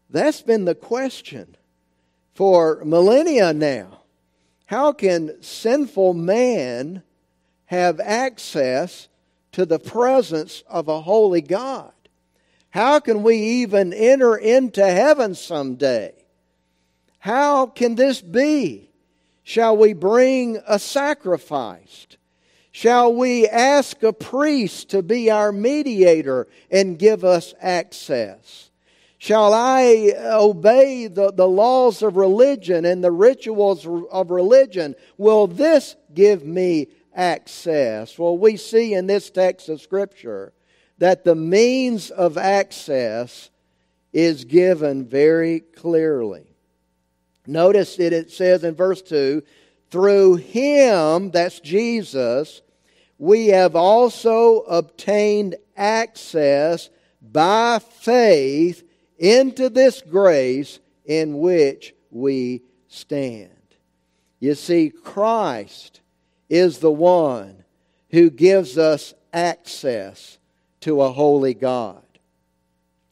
that's 0.10 0.42
been 0.42 0.66
the 0.66 0.76
question 0.76 1.56
for 2.34 2.84
millennia 2.86 3.54
now. 3.54 4.02
How 4.68 4.92
can 4.92 5.42
sinful 5.42 6.14
man 6.14 7.04
have 7.68 8.00
access 8.00 9.08
to 9.54 9.66
the 9.66 9.80
presence 9.80 10.64
of 10.68 10.88
a 10.88 11.02
holy 11.02 11.42
God? 11.42 11.94
How 12.72 13.00
can 13.00 13.24
we 13.24 13.38
even 13.38 13.94
enter 13.94 14.36
into 14.36 14.86
heaven 14.86 15.36
someday? 15.36 16.14
How 17.20 17.66
can 17.66 17.96
this 17.96 18.22
be? 18.22 18.90
Shall 19.44 19.78
we 19.78 19.94
bring 19.94 20.60
a 20.68 20.78
sacrifice? 20.78 22.08
Shall 22.72 23.14
we 23.14 23.48
ask 23.48 24.04
a 24.04 24.14
priest 24.14 24.90
to 24.90 25.02
be 25.02 25.32
our 25.32 25.52
mediator 25.52 26.48
and 26.70 27.00
give 27.00 27.24
us 27.24 27.54
access? 27.60 28.70
Shall 29.18 29.52
I 29.54 30.14
obey 30.18 31.08
the, 31.08 31.32
the 31.32 31.48
laws 31.48 32.04
of 32.04 32.18
religion 32.18 32.86
and 32.86 33.04
the 33.04 33.12
rituals 33.12 33.88
of 34.12 34.30
religion? 34.30 34.96
Will 35.18 35.48
this 35.48 35.96
give 36.14 36.46
me 36.46 36.90
access? 37.18 38.18
Well, 38.18 38.38
we 38.38 38.56
see 38.56 38.94
in 38.94 39.08
this 39.08 39.30
text 39.30 39.68
of 39.68 39.82
Scripture 39.82 40.54
that 41.00 41.26
the 41.26 41.36
means 41.36 42.10
of 42.10 42.38
access 42.38 43.50
is 44.14 44.46
given 44.46 45.06
very 45.06 45.60
clearly. 45.60 46.56
Notice 47.46 47.98
that 47.98 48.14
it 48.14 48.32
says 48.32 48.64
in 48.64 48.76
verse 48.76 49.02
2 49.02 49.44
through 49.90 50.36
him, 50.36 51.32
that's 51.32 51.60
Jesus, 51.60 52.62
we 53.18 53.48
have 53.48 53.76
also 53.76 54.60
obtained 54.62 55.56
access 55.76 56.90
by 57.22 57.80
faith 57.80 58.84
into 59.18 59.70
this 59.70 60.02
grace 60.02 60.80
in 61.06 61.40
which 61.40 61.96
we 62.12 62.64
stand. 62.88 63.50
You 64.40 64.56
see, 64.56 64.90
Christ 64.90 66.02
is 66.50 66.80
the 66.80 66.92
one 66.92 67.64
who 68.12 68.30
gives 68.30 68.78
us 68.78 69.14
access 69.34 70.38
to 70.82 71.02
a 71.02 71.12
holy 71.12 71.54
God. 71.54 72.02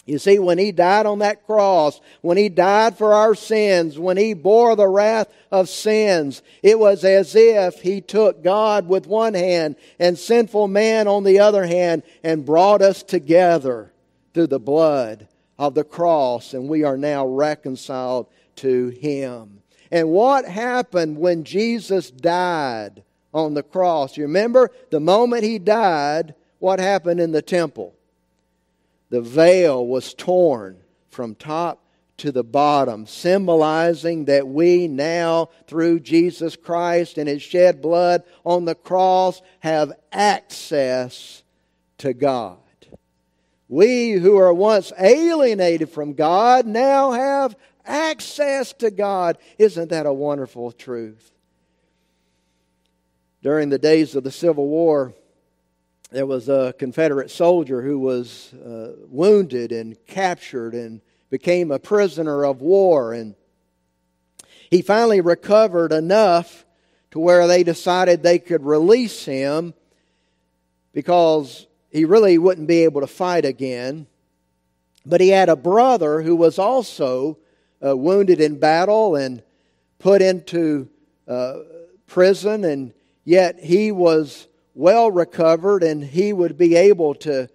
You 0.06 0.20
see, 0.20 0.38
when 0.38 0.60
He 0.60 0.72
died 0.72 1.08
on 1.08 1.20
that 1.20 1.46
cross, 1.46 2.00
when 2.22 2.38
He 2.38 2.48
died 2.48 2.96
for 2.98 3.14
our 3.14 3.34
sins, 3.34 3.98
when 3.98 4.18
He 4.18 4.34
bore 4.36 4.76
the 4.76 4.88
wrath 4.88 5.28
of 5.52 5.68
sins, 5.68 6.44
it 6.62 6.78
was 6.78 7.04
as 7.04 7.36
if 7.36 7.82
He 7.82 8.02
took 8.02 8.44
God 8.44 8.88
with 8.88 9.08
one 9.08 9.34
hand 9.34 9.76
and 10.00 10.18
sinful 10.18 10.68
man 10.68 11.08
on 11.08 11.24
the 11.24 11.40
other 11.40 11.66
hand 11.66 12.04
and 12.24 12.46
brought 12.46 12.84
us 12.84 13.02
together 13.02 13.92
through 14.34 14.48
the 14.48 14.60
blood 14.60 15.28
of 15.58 15.74
the 15.74 15.84
cross, 15.84 16.54
and 16.54 16.70
we 16.70 16.84
are 16.84 16.98
now 16.98 17.26
reconciled 17.26 18.28
to 18.58 18.90
Him. 18.90 19.62
And 19.92 20.10
what 20.10 20.46
happened 20.46 21.18
when 21.18 21.46
Jesus 21.46 22.12
died 22.12 23.02
on 23.36 23.54
the 23.54 23.62
cross? 23.62 24.18
You 24.18 24.24
remember 24.24 24.72
the 24.90 25.00
moment 25.00 25.44
He 25.44 25.60
died, 25.60 26.34
what 26.60 26.80
happened 26.80 27.20
in 27.20 27.34
the 27.34 27.42
temple? 27.42 27.94
The 29.10 29.22
veil 29.22 29.86
was 29.86 30.14
torn 30.14 30.78
from 31.10 31.36
top 31.36 31.84
to 32.18 32.32
the 32.32 32.46
bottom, 32.46 33.06
symbolizing 33.06 34.26
that 34.26 34.48
we 34.48 34.88
now, 34.88 35.50
through 35.68 36.00
Jesus 36.00 36.56
Christ 36.56 37.18
and 37.18 37.28
His 37.28 37.42
shed 37.42 37.82
blood 37.82 38.24
on 38.46 38.64
the 38.64 38.74
cross, 38.74 39.42
have 39.60 39.92
access 40.14 41.44
to 41.98 42.14
God. 42.14 42.58
We 43.68 44.12
who 44.12 44.38
are 44.38 44.54
once 44.54 44.94
alienated 44.98 45.90
from 45.90 46.14
God 46.14 46.66
now 46.66 47.12
have 47.12 47.56
access 47.86 48.72
to 48.74 48.92
God. 48.92 49.38
Isn't 49.58 49.90
that 49.90 50.06
a 50.06 50.14
wonderful 50.14 50.72
truth? 50.72 51.35
During 53.46 53.70
the 53.70 53.78
days 53.78 54.16
of 54.16 54.24
the 54.24 54.32
Civil 54.32 54.68
War, 54.68 55.14
there 56.10 56.26
was 56.26 56.50
a 56.50 56.74
Confederate 56.80 57.30
soldier 57.30 57.84
who 57.84 58.00
was 58.00 58.52
uh, 58.54 58.94
wounded 59.08 59.72
and 59.72 59.96
captured 60.08 60.74
and 60.74 61.00
became 61.30 61.70
a 61.70 61.78
prisoner 61.78 62.44
of 62.44 62.62
war. 62.62 63.14
And 63.14 63.36
he 64.72 64.82
finally 64.82 65.22
recovered 65.22 65.92
enough 65.92 66.66
to 67.12 67.20
where 67.20 67.46
they 67.46 67.62
decided 67.62 68.24
they 68.24 68.40
could 68.40 68.66
release 68.66 69.26
him 69.26 69.76
because 70.92 71.68
he 71.92 72.04
really 72.04 72.40
wouldn't 72.40 72.68
be 72.68 72.84
able 72.84 73.02
to 73.02 73.06
fight 73.06 73.46
again. 73.46 74.08
But 75.06 75.22
he 75.22 75.30
had 75.30 75.50
a 75.50 75.56
brother 75.56 76.24
who 76.24 76.36
was 76.36 76.58
also 76.58 77.38
uh, 77.86 77.96
wounded 77.96 78.42
in 78.42 78.58
battle 78.58 79.16
and 79.16 79.44
put 80.00 80.24
into 80.24 80.90
uh, 81.28 81.58
prison, 82.08 82.64
and 82.64 82.92
yet 83.26 83.60
he 83.60 83.92
was 83.92 84.48
well 84.76 85.10
recovered 85.12 85.84
and 85.84 86.04
he 86.04 86.32
would 86.32 86.58
be 86.58 86.76
able 86.76 87.16
to 87.16 87.50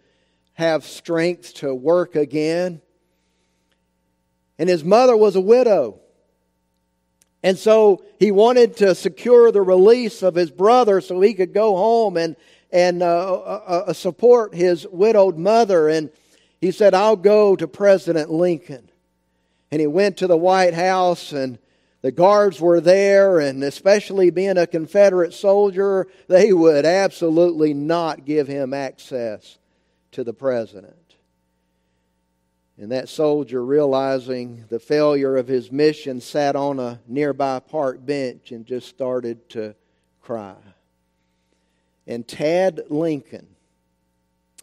have 0.54 0.85
strength 0.85 1.54
to 1.54 1.74
work 1.74 2.16
again. 2.16 2.83
And 4.59 4.68
his 4.68 4.85
mother 4.85 5.16
was 5.16 5.37
a 5.37 5.40
widow. 5.40 6.00
And 7.42 7.56
so 7.59 8.04
he 8.18 8.30
wanted 8.30 8.76
to 8.78 8.94
secure 8.94 9.50
the 9.50 9.62
release 9.62 10.22
of 10.22 10.35
his 10.35 10.50
brother 10.50 11.00
so 11.00 11.20
he 11.20 11.33
could 11.33 11.54
go 11.54 11.76
home 11.76 12.18
and, 12.18 12.37
and 12.70 13.02
uh, 13.02 13.33
uh, 13.33 13.85
uh 13.87 13.92
support 13.94 14.54
his 14.54 14.87
widowed 14.87 15.38
mother. 15.38 15.88
And 15.88 16.11
he 16.61 16.70
said, 16.72 16.92
I'll 16.92 17.16
go 17.16 17.56
to 17.56 17.66
President 17.66 18.30
Lincoln. 18.30 18.90
And 19.70 19.80
he 19.80 19.87
went 19.87 20.18
to 20.18 20.26
the 20.26 20.37
White 20.37 20.74
House 20.74 21.33
and 21.33 21.59
the 22.03 22.13
guards 22.13 22.61
were 22.61 22.81
there, 22.81 23.41
and 23.41 23.63
especially 23.63 24.31
being 24.31 24.57
a 24.57 24.67
Confederate 24.67 25.35
soldier, 25.35 26.07
they 26.29 26.53
would 26.53 26.87
absolutely 26.87 27.75
not 27.75 28.25
give 28.25 28.49
him 28.49 28.73
access 28.73 29.59
to 30.13 30.25
the 30.25 30.33
president. 30.33 30.95
And 32.79 32.93
that 32.93 33.11
soldier, 33.11 33.63
realizing 33.63 34.65
the 34.71 34.79
failure 34.79 35.37
of 35.37 35.47
his 35.47 35.71
mission, 35.71 36.23
sat 36.23 36.57
on 36.57 36.79
a 36.79 37.01
nearby 37.07 37.61
park 37.61 38.05
bench 38.05 38.53
and 38.53 38.65
just 38.65 38.89
started 38.89 39.51
to 39.51 39.75
cry. 40.23 40.57
And 42.07 42.27
Tad 42.27 42.85
Lincoln 42.89 43.47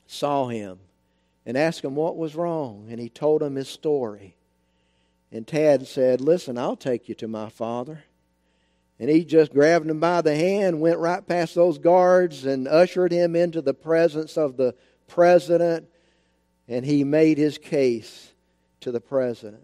saw 0.08 0.48
him 0.48 0.80
and 1.46 1.56
asked 1.56 1.84
him 1.84 1.94
what 1.94 2.18
was 2.18 2.36
wrong. 2.36 2.88
And 2.90 3.00
he 3.00 3.10
told 3.10 3.44
him 3.44 3.54
his 3.54 3.70
story. 3.70 4.37
And 5.32 5.48
Tad 5.48 5.88
said, 5.88 6.22
Listen, 6.22 6.58
I'll 6.58 6.76
take 6.76 7.10
you 7.10 7.16
to 7.16 7.28
my 7.28 7.50
father. 7.50 8.04
And 9.00 9.10
he 9.10 9.24
just 9.24 9.54
grabbed 9.54 9.88
him 9.88 10.00
by 10.00 10.22
the 10.22 10.36
hand, 10.36 10.82
went 10.82 10.98
right 10.98 11.26
past 11.26 11.54
those 11.54 11.78
guards, 11.78 12.46
and 12.46 12.68
ushered 12.68 13.12
him 13.12 13.36
into 13.36 13.62
the 13.62 13.74
presence 13.74 14.38
of 14.38 14.58
the 14.58 14.74
president. 15.08 15.88
And 16.68 16.84
he 16.86 17.04
made 17.04 17.38
his 17.38 17.58
case 17.58 18.34
to 18.82 18.92
the 18.92 19.00
president. 19.00 19.64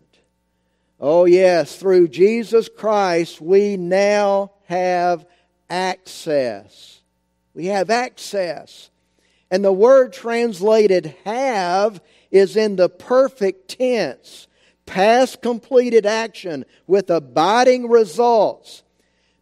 Oh, 0.99 1.25
yes, 1.25 1.75
through 1.75 2.09
Jesus 2.09 2.69
Christ, 2.69 3.41
we 3.41 3.75
now 3.75 4.51
have 4.65 5.25
access. 5.69 7.01
We 7.53 7.65
have 7.67 7.89
access. 7.89 8.89
And 9.51 9.65
the 9.65 9.73
word 9.73 10.13
translated 10.13 11.15
have 11.25 12.01
is 12.31 12.55
in 12.55 12.75
the 12.75 12.89
perfect 12.89 13.77
tense, 13.77 14.47
past 14.85 15.41
completed 15.41 16.05
action 16.05 16.65
with 16.87 17.09
abiding 17.09 17.89
results. 17.89 18.83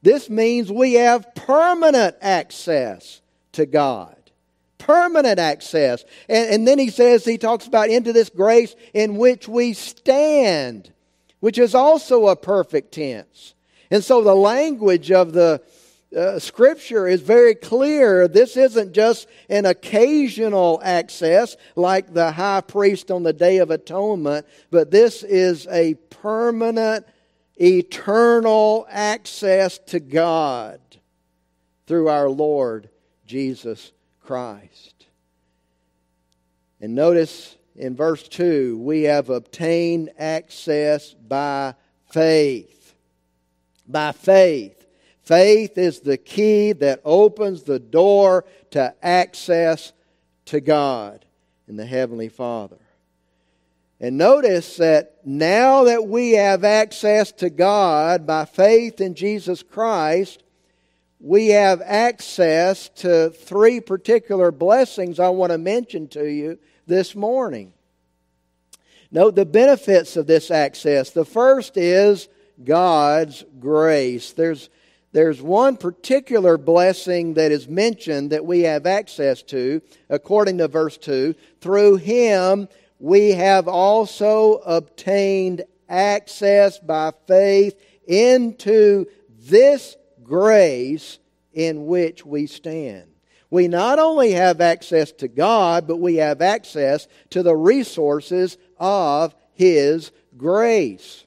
This 0.02 0.30
means 0.30 0.72
we 0.72 0.94
have 0.94 1.34
permanent 1.36 2.16
access 2.22 3.22
to 3.54 3.66
God. 3.66 4.16
Permanent 4.78 5.38
access. 5.40 6.04
And, 6.28 6.50
and 6.50 6.68
then 6.68 6.80
he 6.80 6.90
says, 6.90 7.24
he 7.24 7.38
talks 7.38 7.68
about 7.68 7.90
into 7.90 8.14
this 8.14 8.30
grace 8.30 8.76
in 8.94 9.18
which 9.18 9.48
we 9.48 9.74
stand, 9.74 10.92
which 11.40 11.58
is 11.58 11.76
also 11.76 12.28
a 12.28 12.36
perfect 12.36 12.94
tense. 12.94 13.54
And 13.92 14.04
so 14.04 14.24
the 14.24 14.36
language 14.36 15.12
of 15.12 15.34
the 15.34 15.62
uh, 16.16 16.40
scripture 16.40 17.08
is 17.08 17.22
very 17.22 17.56
clear. 17.56 18.28
This 18.28 18.58
isn't 18.58 18.94
just 18.94 19.28
an 19.50 19.66
occasional 19.66 20.82
access 20.84 21.56
like 21.76 22.14
the 22.14 22.32
high 22.32 22.62
priest 22.62 23.12
on 23.12 23.24
the 23.24 23.34
Day 23.34 23.58
of 23.58 23.72
Atonement, 23.72 24.46
but 24.70 24.92
this 24.92 25.24
is 25.24 25.68
a 25.68 25.96
permanent 26.10 27.06
eternal 27.62 28.86
access 28.90 29.78
to 29.78 30.00
God 30.00 30.82
through 31.88 32.10
our 32.10 32.30
Lord 32.30 32.90
Jesus 33.26 33.92
Christ. 34.22 35.06
And 36.82 36.96
notice 36.96 37.56
in 37.76 37.96
verse 37.96 38.28
2 38.28 38.78
we 38.80 39.04
have 39.04 39.30
obtained 39.30 40.10
access 40.18 41.14
by 41.14 41.76
faith. 42.12 42.96
By 43.88 44.12
faith. 44.12 44.81
Faith 45.32 45.78
is 45.78 46.02
the 46.02 46.18
key 46.18 46.74
that 46.74 47.00
opens 47.06 47.64
the 47.64 47.80
door 47.80 48.44
to 48.72 48.94
access 49.02 49.94
to 50.44 50.60
God 50.60 51.24
and 51.68 51.80
the 51.80 51.86
Heavenly 51.86 52.28
Father. 52.28 52.76
And 54.02 54.18
notice 54.18 54.76
that 54.76 55.22
now 55.24 55.86
that 55.86 56.06
we 56.06 56.32
have 56.32 56.66
access 56.66 57.32
to 57.32 57.50
God 57.50 58.28
by 58.28 58.44
faith 58.44 59.00
in 59.00 59.16
Jesus 59.16 59.64
Christ, 59.64 60.44
we 61.22 61.48
have 61.48 61.82
access 61.82 62.90
to 62.96 63.30
three 63.30 63.80
particular 63.80 64.52
blessings 64.52 65.18
I 65.18 65.30
want 65.30 65.54
to 65.54 65.58
mention 65.58 66.10
to 66.10 66.30
you 66.30 66.60
this 66.88 67.16
morning. 67.16 67.72
Note 69.12 69.36
the 69.36 69.46
benefits 69.46 70.18
of 70.18 70.28
this 70.28 70.52
access. 70.52 71.12
The 71.12 71.24
first 71.24 71.78
is 71.78 72.28
God's 72.66 73.46
grace. 73.62 74.34
There's, 74.34 74.70
there's 75.14 75.42
one 75.42 75.76
particular 75.76 76.58
blessing 76.58 77.34
that 77.34 77.52
is 77.52 77.68
mentioned 77.68 78.32
that 78.32 78.46
we 78.46 78.62
have 78.62 78.86
access 78.86 79.42
to, 79.44 79.82
according 80.10 80.60
to 80.60 80.68
verse 80.70 80.98
2. 80.98 81.36
Through 81.60 81.98
Him, 81.98 82.70
we 83.00 83.32
have 83.32 83.68
also 83.68 84.56
obtained 84.66 85.64
access 85.90 86.80
by 86.80 87.12
faith 87.28 87.78
into 88.08 89.06
this 89.28 89.98
grace 90.24 91.20
in 91.52 91.88
which 91.88 92.26
we 92.26 92.48
stand. 92.48 93.08
We 93.50 93.68
not 93.68 94.00
only 94.00 94.32
have 94.32 94.62
access 94.62 95.12
to 95.14 95.28
God, 95.28 95.88
but 95.88 95.98
we 95.98 96.16
have 96.16 96.42
access 96.42 97.10
to 97.32 97.44
the 97.44 97.56
resources 97.56 98.58
of 98.78 99.36
His 99.52 100.14
grace. 100.38 101.26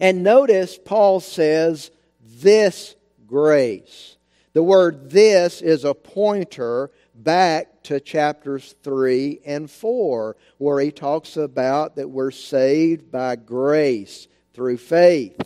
And 0.00 0.24
notice 0.24 0.78
Paul 0.84 1.20
says, 1.20 1.92
this 2.40 2.96
grace. 3.26 4.16
The 4.52 4.62
word 4.62 5.10
this 5.10 5.60
is 5.60 5.84
a 5.84 5.94
pointer 5.94 6.90
back 7.14 7.82
to 7.84 8.00
chapters 8.00 8.74
3 8.82 9.40
and 9.44 9.70
4, 9.70 10.36
where 10.58 10.80
he 10.80 10.90
talks 10.90 11.36
about 11.36 11.96
that 11.96 12.08
we're 12.08 12.30
saved 12.30 13.10
by 13.10 13.36
grace 13.36 14.28
through 14.54 14.78
faith. 14.78 15.38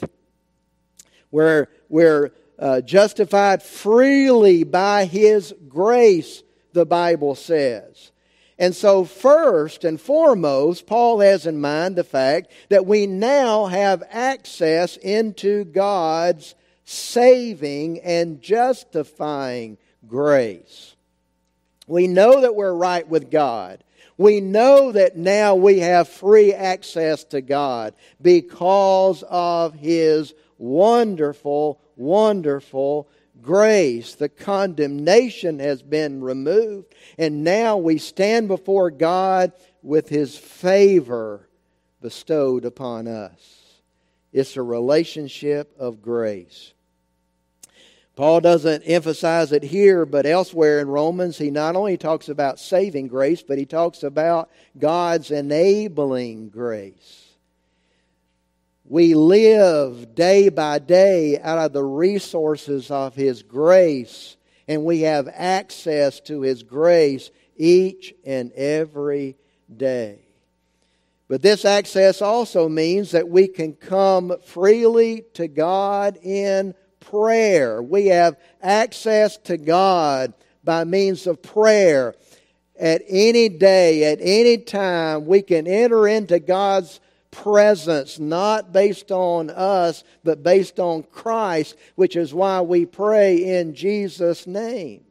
We're, 1.31 1.69
we're 1.89 2.33
uh, 2.59 2.81
justified 2.83 3.63
freely 3.63 4.65
by 4.65 5.07
his 5.07 5.55
grace, 5.69 6.43
the 6.73 6.87
Bible 6.87 7.35
says. 7.35 8.13
And 8.59 8.77
so, 8.77 9.05
first 9.05 9.85
and 9.85 9.99
foremost, 9.99 10.87
Paul 10.87 11.21
has 11.21 11.47
in 11.47 11.61
mind 11.61 11.97
the 11.97 12.05
fact 12.05 12.53
that 12.69 12.85
we 12.85 13.07
now 13.07 13.67
have 13.67 14.03
access 14.11 14.99
into 14.99 15.65
God's 15.65 16.55
saving 16.91 18.01
and 18.01 18.43
justifying 18.43 19.79
grace. 20.09 20.97
We 21.87 22.09
know 22.09 22.41
that 22.41 22.57
we're 22.57 22.75
right 22.75 23.07
with 23.07 23.31
God. 23.31 23.85
We 24.17 24.41
know 24.41 24.91
that 24.93 25.17
now 25.17 25.55
we 25.55 25.79
have 25.79 26.09
free 26.09 26.53
access 26.53 27.23
to 27.25 27.41
God 27.41 27.95
because 28.21 29.23
of 29.29 29.75
His 29.75 30.35
wonderful, 30.59 31.81
wonderful 31.97 33.09
grace. 33.41 34.17
The 34.17 34.29
condemnation 34.29 35.61
has 35.61 35.83
been 35.83 36.21
removed, 36.21 36.95
and 37.17 37.45
now 37.45 37.77
we 37.77 37.99
stand 37.99 38.49
before 38.49 38.91
God 38.91 39.53
with 39.83 40.09
His 40.09 40.37
favor 40.37 41.49
bestowed 42.01 42.65
upon 42.65 43.07
us. 43.07 43.61
It's 44.33 44.57
a 44.57 44.63
relationship 44.63 45.73
of 45.79 46.03
grace. 46.03 46.73
Paul 48.21 48.43
doesn't 48.43 48.83
emphasize 48.83 49.51
it 49.51 49.63
here, 49.63 50.05
but 50.05 50.27
elsewhere 50.27 50.81
in 50.81 50.89
Romans, 50.89 51.39
he 51.39 51.51
not 51.51 51.75
only 51.75 51.97
talks 51.97 52.29
about 52.29 52.59
saving 52.59 53.09
grace, 53.09 53.43
but 53.43 53.57
he 53.57 53.65
talks 53.65 54.03
about 54.03 54.51
God's 54.79 55.31
enabling 55.31 56.51
grace. 56.51 57.29
We 58.85 59.15
live 59.15 60.15
day 60.15 60.51
by 60.51 60.81
day 60.81 61.41
out 61.41 61.61
of 61.61 61.73
the 61.73 61.83
resources 61.83 62.91
of 62.91 63.15
His 63.15 63.43
grace, 63.43 64.37
and 64.69 64.85
we 64.85 65.01
have 65.01 65.27
access 65.33 66.21
to 66.21 66.43
His 66.43 66.63
grace 66.63 67.31
each 67.57 68.13
and 68.27 68.53
every 68.53 69.39
day. 69.75 70.19
But 71.27 71.41
this 71.41 71.65
access 71.65 72.21
also 72.21 72.69
means 72.69 73.13
that 73.13 73.31
we 73.31 73.49
can 73.49 73.73
come 73.73 74.37
freely 74.45 75.25
to 75.33 75.49
God 75.49 76.19
in 76.23 76.75
prayer. 77.01 77.83
We 77.83 78.07
have 78.07 78.37
access 78.63 79.37
to 79.39 79.57
God 79.57 80.33
by 80.63 80.85
means 80.85 81.27
of 81.27 81.43
prayer. 81.43 82.15
At 82.79 83.03
any 83.09 83.49
day, 83.49 84.13
at 84.13 84.19
any 84.23 84.59
time, 84.59 85.27
we 85.27 85.43
can 85.43 85.67
enter 85.67 86.09
into 86.09 86.39
God's 86.39 87.01
presence, 87.31 88.19
not 88.19 88.73
based 88.73 89.13
on 89.13 89.51
us, 89.51 90.03
but 90.25 90.43
based 90.43 90.81
on 90.81 91.03
Christ, 91.03 91.77
which 91.95 92.17
is 92.17 92.33
why 92.33 92.63
we 92.63 92.87
pray 92.87 93.61
in 93.61 93.75
Jesus' 93.75 94.47
name. 94.47 95.05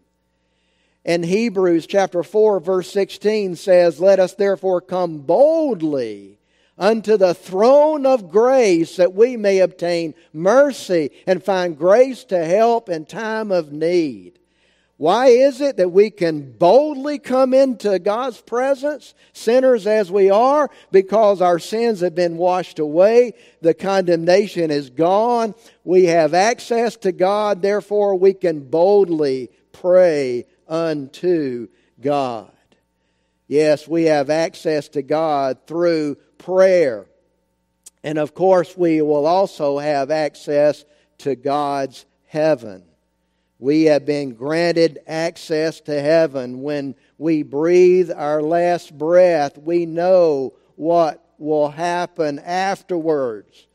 And 1.05 1.23
Hebrews 1.23 1.87
chapter 1.87 2.23
4, 2.23 2.59
verse 2.59 2.91
16 2.91 3.55
says, 3.55 3.99
Let 3.99 4.19
us 4.19 4.33
therefore 4.33 4.81
come 4.81 5.19
boldly 5.19 6.38
unto 6.79 7.17
the 7.17 7.33
throne 7.33 8.05
of 8.05 8.31
grace 8.31 8.95
that 8.95 9.13
we 9.13 9.35
may 9.35 9.59
obtain 9.59 10.15
mercy 10.33 11.11
and 11.27 11.43
find 11.43 11.77
grace 11.77 12.23
to 12.23 12.45
help 12.45 12.87
in 12.89 13.05
time 13.05 13.51
of 13.51 13.73
need. 13.73 14.39
Why 14.95 15.27
is 15.27 15.61
it 15.61 15.77
that 15.77 15.91
we 15.91 16.09
can 16.09 16.51
boldly 16.51 17.19
come 17.19 17.53
into 17.53 17.99
God's 17.99 18.41
presence, 18.41 19.13
sinners 19.31 19.87
as 19.87 20.11
we 20.11 20.29
are, 20.29 20.69
because 20.91 21.41
our 21.41 21.57
sins 21.57 22.01
have 22.01 22.15
been 22.15 22.35
washed 22.35 22.79
away, 22.79 23.33
the 23.61 23.73
condemnation 23.73 24.71
is 24.71 24.89
gone, 24.89 25.55
we 25.85 26.05
have 26.05 26.33
access 26.33 26.97
to 26.97 27.13
God, 27.13 27.61
therefore 27.61 28.15
we 28.15 28.33
can 28.33 28.59
boldly 28.69 29.51
pray 29.71 30.45
unto 30.67 31.69
God. 32.01 32.51
Yes, 33.47 33.87
we 33.87 34.03
have 34.03 34.29
access 34.29 34.89
to 34.89 35.01
God 35.01 35.59
through 35.65 36.17
prayer. 36.39 37.05
And 38.03 38.17
of 38.17 38.33
course, 38.33 38.75
we 38.75 39.03
will 39.03 39.27
also 39.27 39.77
have 39.77 40.09
access 40.09 40.83
to 41.19 41.35
God's 41.35 42.05
heaven 42.25 42.83
We 43.61 43.83
have 43.85 44.05
been 44.05 44.35
granted 44.35 44.99
access 45.05 45.81
to 45.81 46.01
heaven. 46.01 46.61
When 46.61 46.95
we 47.17 47.43
breathe 47.43 48.09
our 48.09 48.41
last 48.41 48.97
breath, 48.97 49.57
we 49.57 49.85
know 49.85 50.53
what 50.77 51.21
will 51.37 51.69
happen 51.69 52.39
afterwards. 52.39 53.67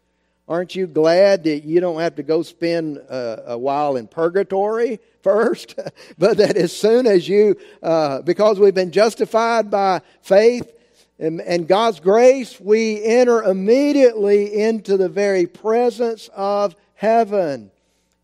Aren't 0.49 0.75
you 0.75 0.87
glad 0.87 1.45
that 1.45 1.65
you 1.65 1.81
don't 1.81 2.01
have 2.01 2.15
to 2.17 2.23
go 2.23 2.43
spend 2.43 2.97
a, 2.97 3.59
while 3.59 3.97
in 3.97 4.07
purgatory 4.07 5.01
first? 5.23 5.75
but 6.19 6.39
that 6.39 6.57
as 6.57 6.75
soon 6.75 7.07
as 7.07 7.29
you, 7.29 7.57
uh, 7.83 8.23
because 8.23 8.59
we've 8.59 8.75
been 8.75 8.91
justified 8.91 9.71
by 9.71 10.01
faith 10.23 10.73
and, 11.19 11.41
and 11.41 11.69
God's 11.69 12.01
grace, 12.01 12.61
we 12.61 13.03
enter 13.05 13.43
immediately 13.43 14.63
into 14.63 14.97
the 14.97 15.09
very 15.09 15.47
presence 15.47 16.29
of 16.35 16.75
heaven. 16.95 17.71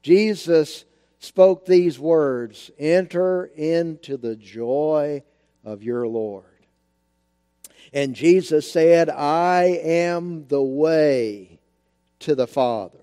Jesus 0.03 0.85
spoke 1.19 1.67
these 1.67 1.99
words 1.99 2.71
Enter 2.79 3.45
into 3.57 4.17
the 4.17 4.35
joy 4.35 5.23
of 5.65 5.83
your 5.83 6.09
Lord. 6.09 6.45
And 7.93 8.15
Jesus 8.15 8.71
said, 8.71 9.09
I 9.09 9.81
am 9.83 10.47
the 10.49 10.63
way 10.63 11.59
to 12.21 12.35
the 12.35 12.47
Father. 12.47 12.99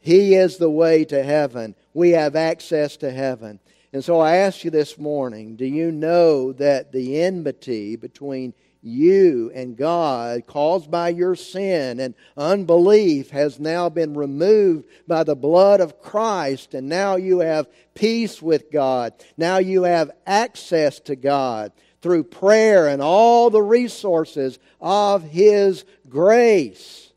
He 0.00 0.34
is 0.34 0.56
the 0.56 0.70
way 0.70 1.04
to 1.06 1.22
heaven. 1.22 1.74
We 1.94 2.10
have 2.10 2.34
access 2.34 2.96
to 2.98 3.10
heaven. 3.10 3.60
And 3.92 4.02
so 4.02 4.18
I 4.18 4.36
ask 4.36 4.64
you 4.64 4.70
this 4.70 4.98
morning 4.98 5.56
do 5.56 5.66
you 5.66 5.92
know 5.92 6.52
that 6.54 6.92
the 6.92 7.20
enmity 7.20 7.96
between 7.96 8.54
you 8.82 9.52
and 9.54 9.76
God 9.76 10.46
caused 10.46 10.90
by 10.90 11.10
your 11.10 11.36
sin 11.36 12.00
and 12.00 12.14
unbelief 12.36 13.30
has 13.30 13.60
now 13.60 13.88
been 13.88 14.14
removed 14.14 14.86
by 15.06 15.22
the 15.22 15.36
blood 15.36 15.80
of 15.80 16.02
Christ, 16.02 16.74
and 16.74 16.88
now 16.88 17.16
you 17.16 17.38
have 17.38 17.68
peace 17.94 18.42
with 18.42 18.72
God. 18.72 19.14
Now 19.36 19.58
you 19.58 19.84
have 19.84 20.10
access 20.26 20.98
to 21.00 21.14
God 21.14 21.72
through 22.00 22.24
prayer 22.24 22.88
and 22.88 23.00
all 23.00 23.50
the 23.50 23.62
resources 23.62 24.58
of 24.80 25.22
His 25.22 25.84
grace. 26.08 27.11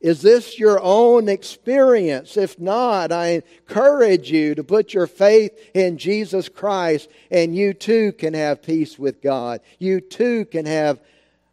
Is 0.00 0.22
this 0.22 0.58
your 0.58 0.80
own 0.82 1.28
experience? 1.28 2.38
If 2.38 2.58
not, 2.58 3.12
I 3.12 3.42
encourage 3.68 4.30
you 4.30 4.54
to 4.54 4.64
put 4.64 4.94
your 4.94 5.06
faith 5.06 5.52
in 5.74 5.98
Jesus 5.98 6.48
Christ 6.48 7.10
and 7.30 7.54
you 7.54 7.74
too 7.74 8.12
can 8.12 8.32
have 8.32 8.62
peace 8.62 8.98
with 8.98 9.20
God. 9.20 9.60
You 9.78 10.00
too 10.00 10.46
can 10.46 10.64
have 10.64 11.00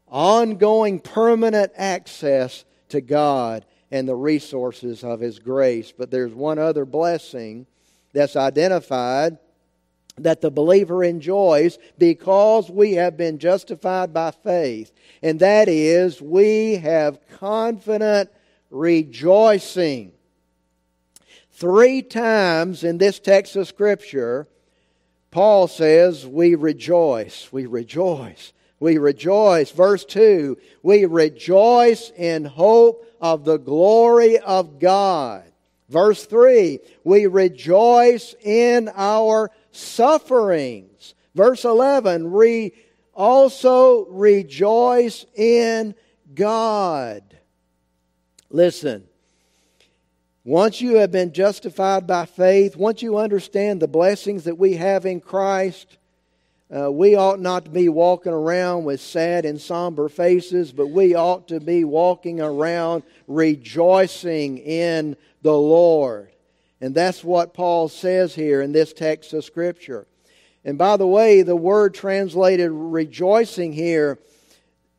ongoing, 0.07 0.99
permanent 0.99 1.73
access 1.75 2.63
to 2.89 3.01
God 3.01 3.65
and 3.91 4.07
the 4.07 4.15
resources 4.15 5.03
of 5.03 5.19
His 5.19 5.39
grace. 5.39 5.91
But 5.91 6.09
there's 6.09 6.33
one 6.33 6.57
other 6.57 6.85
blessing 6.85 7.67
that's 8.13 8.37
identified 8.37 9.37
that 10.19 10.41
the 10.41 10.49
believer 10.49 11.03
enjoys 11.03 11.77
because 11.97 12.69
we 12.69 12.93
have 12.93 13.17
been 13.17 13.37
justified 13.39 14.13
by 14.13 14.31
faith. 14.31 14.91
And 15.21 15.39
that 15.41 15.67
is, 15.67 16.21
we 16.21 16.75
have 16.75 17.19
confident 17.39 18.29
rejoicing. 18.69 20.13
Three 21.51 22.01
times 22.01 22.83
in 22.83 22.97
this 22.97 23.19
text 23.19 23.55
of 23.55 23.67
Scripture, 23.67 24.47
Paul 25.31 25.67
says, 25.67 26.25
We 26.25 26.55
rejoice, 26.55 27.51
we 27.51 27.65
rejoice, 27.65 28.53
we 28.79 28.97
rejoice. 28.97 29.71
Verse 29.71 30.05
2 30.05 30.57
We 30.83 31.05
rejoice 31.05 32.11
in 32.11 32.45
hope 32.45 33.05
of 33.19 33.45
the 33.45 33.57
glory 33.57 34.37
of 34.39 34.79
God. 34.79 35.43
Verse 35.89 36.25
3 36.25 36.79
We 37.03 37.27
rejoice 37.27 38.35
in 38.41 38.89
our 38.95 39.51
sufferings. 39.71 41.15
Verse 41.33 41.65
11 41.65 42.31
We 42.31 42.73
also 43.13 44.05
rejoice 44.05 45.25
in 45.35 45.95
God. 46.33 47.36
Listen, 48.49 49.03
once 50.45 50.79
you 50.79 50.95
have 50.95 51.11
been 51.11 51.33
justified 51.33 52.07
by 52.07 52.25
faith, 52.25 52.77
once 52.77 53.01
you 53.01 53.17
understand 53.17 53.81
the 53.81 53.87
blessings 53.87 54.45
that 54.45 54.57
we 54.57 54.75
have 54.75 55.05
in 55.05 55.19
Christ, 55.19 55.97
uh, 56.73 56.89
we 56.89 57.15
ought 57.15 57.41
not 57.41 57.65
to 57.65 57.71
be 57.71 57.89
walking 57.89 58.31
around 58.31 58.85
with 58.85 59.01
sad 59.01 59.43
and 59.43 59.59
somber 59.59 60.07
faces, 60.07 60.71
but 60.71 60.87
we 60.87 61.15
ought 61.15 61.49
to 61.49 61.59
be 61.59 61.83
walking 61.83 62.39
around 62.39 63.03
rejoicing 63.27 64.57
in 64.59 65.17
the 65.41 65.53
Lord. 65.57 66.29
And 66.79 66.95
that's 66.95 67.23
what 67.23 67.53
Paul 67.53 67.89
says 67.89 68.33
here 68.33 68.61
in 68.61 68.71
this 68.71 68.93
text 68.93 69.33
of 69.33 69.43
Scripture. 69.43 70.07
And 70.63 70.77
by 70.77 70.95
the 70.95 71.07
way, 71.07 71.41
the 71.41 71.55
word 71.55 71.93
translated 71.93 72.71
rejoicing 72.71 73.73
here 73.73 74.19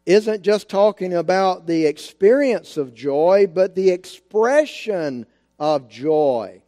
isn't 0.08 0.40
just 0.40 0.70
talking 0.70 1.12
about 1.12 1.66
the 1.66 1.84
experience 1.84 2.78
of 2.78 2.94
joy, 2.94 3.46
but 3.46 3.74
the 3.74 3.90
expression 3.90 5.26
of 5.58 5.86
joy. 5.90 6.62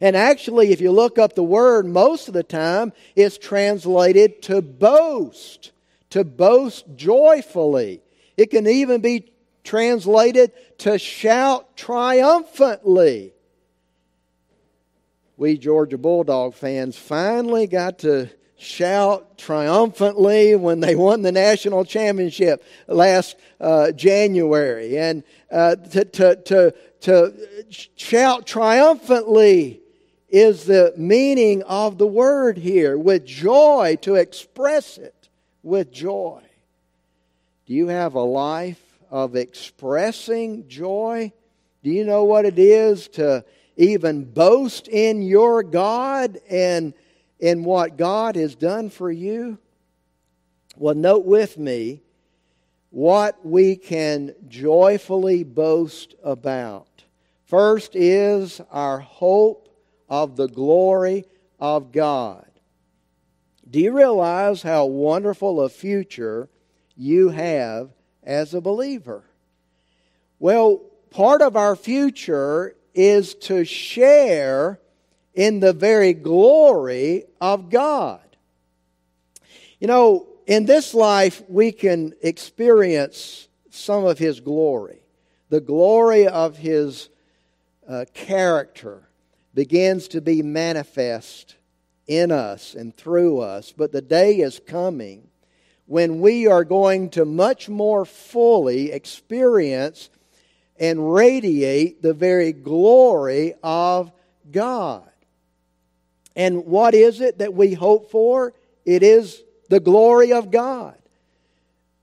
And 0.00 0.16
actually, 0.16 0.72
if 0.72 0.80
you 0.80 0.90
look 0.90 1.20
up 1.20 1.36
the 1.36 1.44
word, 1.44 1.86
most 1.86 2.26
of 2.26 2.34
the 2.34 2.42
time 2.42 2.92
it's 3.14 3.38
translated 3.38 4.42
to 4.42 4.60
boast, 4.60 5.70
to 6.10 6.24
boast 6.24 6.84
joyfully. 6.96 8.02
It 8.36 8.50
can 8.50 8.66
even 8.66 9.00
be 9.00 9.30
translated 9.62 10.50
to 10.78 10.98
shout 10.98 11.76
triumphantly. 11.76 13.34
We 15.36 15.58
Georgia 15.58 15.96
Bulldog 15.96 16.54
fans 16.54 16.98
finally 16.98 17.68
got 17.68 18.00
to 18.00 18.30
shout 18.58 19.36
triumphantly 19.38 20.56
when 20.56 20.80
they 20.80 20.94
won 20.94 21.22
the 21.22 21.32
national 21.32 21.84
championship 21.84 22.64
last 22.86 23.36
uh, 23.60 23.92
January. 23.92 24.98
And 24.98 25.24
uh, 25.50 25.76
to, 25.76 26.04
to, 26.04 26.36
to, 26.36 26.74
to 27.00 27.34
shout 27.68 28.46
triumphantly 28.46 29.80
is 30.28 30.64
the 30.64 30.92
meaning 30.96 31.62
of 31.64 31.98
the 31.98 32.06
word 32.06 32.58
here 32.58 32.98
with 32.98 33.24
joy, 33.24 33.96
to 34.02 34.16
express 34.16 34.98
it 34.98 35.28
with 35.62 35.92
joy. 35.92 36.42
Do 37.66 37.74
you 37.74 37.88
have 37.88 38.14
a 38.14 38.20
life 38.20 38.82
of 39.10 39.36
expressing 39.36 40.68
joy? 40.68 41.32
Do 41.82 41.90
you 41.90 42.04
know 42.04 42.24
what 42.24 42.44
it 42.44 42.58
is 42.58 43.08
to 43.08 43.44
even 43.76 44.24
boast 44.24 44.88
in 44.88 45.22
your 45.22 45.62
God 45.62 46.38
and 46.48 46.94
in 47.38 47.64
what 47.64 47.96
God 47.96 48.36
has 48.36 48.54
done 48.54 48.90
for 48.90 49.10
you? 49.10 49.58
Well, 50.76 50.94
note 50.94 51.24
with 51.24 51.58
me 51.58 52.02
what 52.90 53.44
we 53.44 53.76
can 53.76 54.34
joyfully 54.48 55.44
boast 55.44 56.14
about. 56.22 57.04
First 57.44 57.94
is 57.94 58.60
our 58.70 59.00
hope 59.00 59.68
of 60.08 60.36
the 60.36 60.48
glory 60.48 61.24
of 61.58 61.92
God. 61.92 62.46
Do 63.68 63.80
you 63.80 63.92
realize 63.92 64.62
how 64.62 64.86
wonderful 64.86 65.60
a 65.60 65.68
future 65.68 66.48
you 66.96 67.30
have 67.30 67.90
as 68.22 68.54
a 68.54 68.60
believer? 68.60 69.24
Well, 70.38 70.82
part 71.10 71.42
of 71.42 71.56
our 71.56 71.76
future 71.76 72.76
is 72.94 73.34
to 73.34 73.64
share 73.64 74.80
in 75.36 75.60
the 75.60 75.74
very 75.74 76.14
glory 76.14 77.24
of 77.40 77.70
God. 77.70 78.20
You 79.78 79.86
know, 79.86 80.26
in 80.46 80.64
this 80.64 80.94
life, 80.94 81.42
we 81.48 81.70
can 81.70 82.14
experience 82.22 83.46
some 83.70 84.04
of 84.06 84.18
His 84.18 84.40
glory. 84.40 85.00
The 85.50 85.60
glory 85.60 86.26
of 86.26 86.56
His 86.56 87.10
uh, 87.86 88.06
character 88.14 89.08
begins 89.54 90.08
to 90.08 90.20
be 90.20 90.42
manifest 90.42 91.56
in 92.06 92.32
us 92.32 92.74
and 92.74 92.96
through 92.96 93.40
us. 93.40 93.72
But 93.76 93.92
the 93.92 94.02
day 94.02 94.38
is 94.38 94.60
coming 94.66 95.28
when 95.84 96.20
we 96.20 96.46
are 96.46 96.64
going 96.64 97.10
to 97.10 97.24
much 97.24 97.68
more 97.68 98.06
fully 98.06 98.90
experience 98.90 100.08
and 100.78 101.12
radiate 101.12 102.02
the 102.02 102.14
very 102.14 102.52
glory 102.52 103.54
of 103.62 104.10
God. 104.50 105.08
And 106.36 106.66
what 106.66 106.94
is 106.94 107.20
it 107.20 107.38
that 107.38 107.54
we 107.54 107.72
hope 107.72 108.10
for? 108.10 108.52
It 108.84 109.02
is 109.02 109.42
the 109.70 109.80
glory 109.80 110.32
of 110.32 110.50
God. 110.50 110.94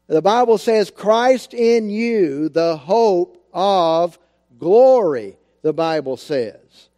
The 0.08 0.22
Bible 0.22 0.58
says, 0.58 0.91
Christ 0.91 1.54
in 1.54 1.89
you, 1.89 2.50
the 2.50 2.76
hope 2.76 3.41
of 3.54 4.19
glory, 4.60 5.38
the 5.62 5.72
Bible 5.72 6.17
says. 6.17 6.89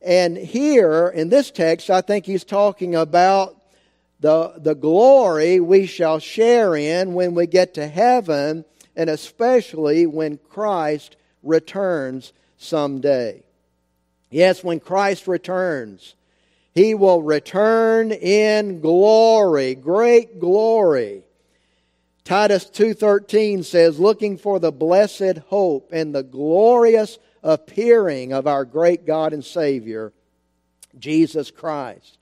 And 0.00 0.36
here 0.36 1.08
in 1.08 1.30
this 1.30 1.50
text, 1.50 1.90
I 1.90 2.00
think 2.00 2.26
he's 2.26 2.44
talking 2.44 2.94
about 2.94 3.56
the, 4.20 4.54
the 4.56 4.74
glory 4.74 5.60
we 5.60 5.86
shall 5.86 6.18
share 6.18 6.76
in 6.76 7.14
when 7.14 7.34
we 7.34 7.46
get 7.46 7.74
to 7.74 7.88
heaven, 7.88 8.64
and 8.94 9.10
especially 9.10 10.06
when 10.06 10.38
Christ 10.48 11.16
returns 11.42 12.32
someday. 12.56 13.42
Yes, 14.30 14.62
when 14.62 14.80
Christ 14.80 15.26
returns, 15.26 16.14
he 16.78 16.94
will 16.94 17.22
return 17.22 18.12
in 18.12 18.80
glory, 18.80 19.74
great 19.74 20.38
glory. 20.38 21.24
Titus 22.22 22.66
2:13 22.66 23.64
says, 23.64 23.98
"Looking 23.98 24.36
for 24.36 24.60
the 24.60 24.70
blessed 24.70 25.38
hope 25.48 25.88
and 25.92 26.14
the 26.14 26.22
glorious 26.22 27.18
appearing 27.42 28.32
of 28.32 28.46
our 28.46 28.64
great 28.64 29.04
God 29.04 29.32
and 29.32 29.44
Savior, 29.44 30.12
Jesus 30.96 31.50
Christ." 31.50 32.16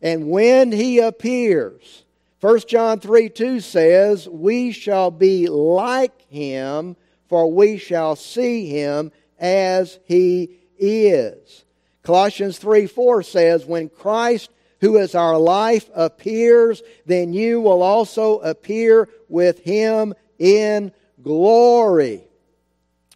And 0.00 0.30
when 0.30 0.70
he 0.70 1.00
appears, 1.00 2.04
1 2.40 2.68
John 2.68 3.00
3 3.00 3.28
2 3.28 3.58
says, 3.58 4.28
We 4.28 4.70
shall 4.70 5.10
be 5.10 5.48
like 5.48 6.22
him, 6.30 6.94
for 7.26 7.50
we 7.50 7.78
shall 7.78 8.14
see 8.14 8.66
him 8.66 9.10
as 9.40 9.98
he 10.04 10.50
is. 10.78 11.64
Colossians 12.08 12.56
3 12.56 12.86
4 12.86 13.22
says, 13.22 13.66
When 13.66 13.90
Christ, 13.90 14.48
who 14.80 14.96
is 14.96 15.14
our 15.14 15.36
life, 15.36 15.90
appears, 15.94 16.82
then 17.04 17.34
you 17.34 17.60
will 17.60 17.82
also 17.82 18.38
appear 18.38 19.10
with 19.28 19.58
him 19.58 20.14
in 20.38 20.92
glory. 21.22 22.24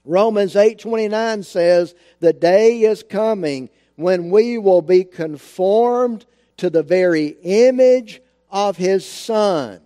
Romans 0.05 0.57
8:29 0.57 1.43
says, 1.43 1.95
"The 2.21 2.35
day 2.35 2.83
is 2.83 3.03
coming 3.03 3.71
when 3.97 4.29
we 4.29 4.59
will 4.59 4.83
be 4.83 5.05
conformed 5.05 6.27
to 6.59 6.69
the 6.69 6.83
very 6.83 7.39
image 7.43 8.21
of 8.51 8.77
his 8.77 9.07
son." 9.07 9.81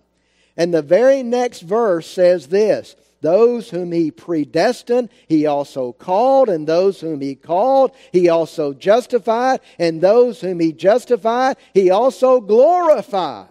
And 0.57 0.73
the 0.73 0.81
very 0.81 1.23
next 1.23 1.61
verse 1.61 2.07
says 2.07 2.47
this, 2.47 2.97
those 3.21 3.69
whom 3.69 3.91
he 3.91 4.11
predestined, 4.11 5.09
he 5.27 5.45
also 5.45 5.91
called, 5.91 6.49
and 6.49 6.67
those 6.67 6.99
whom 7.01 7.21
he 7.21 7.35
called, 7.35 7.91
he 8.11 8.29
also 8.29 8.73
justified, 8.73 9.59
and 9.79 10.01
those 10.01 10.41
whom 10.41 10.59
he 10.59 10.71
justified, 10.71 11.57
he 11.73 11.89
also 11.89 12.39
glorified. 12.39 13.47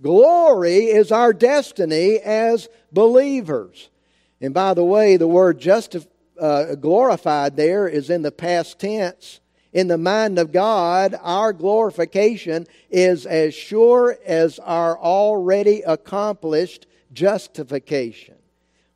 Glory 0.00 0.84
is 0.84 1.12
our 1.12 1.32
destiny 1.32 2.18
as 2.18 2.68
believers. 2.92 3.90
And 4.40 4.54
by 4.54 4.74
the 4.74 4.84
way, 4.84 5.16
the 5.16 5.28
word 5.28 5.60
justif- 5.60 6.08
uh, 6.38 6.74
glorified 6.76 7.56
there 7.56 7.86
is 7.86 8.08
in 8.08 8.22
the 8.22 8.32
past 8.32 8.78
tense. 8.78 9.40
In 9.72 9.88
the 9.88 9.98
mind 9.98 10.38
of 10.38 10.52
God, 10.52 11.14
our 11.20 11.52
glorification 11.52 12.66
is 12.88 13.26
as 13.26 13.54
sure 13.54 14.18
as 14.24 14.58
our 14.60 14.98
already 14.98 15.82
accomplished 15.82 16.86
justification 17.12 18.39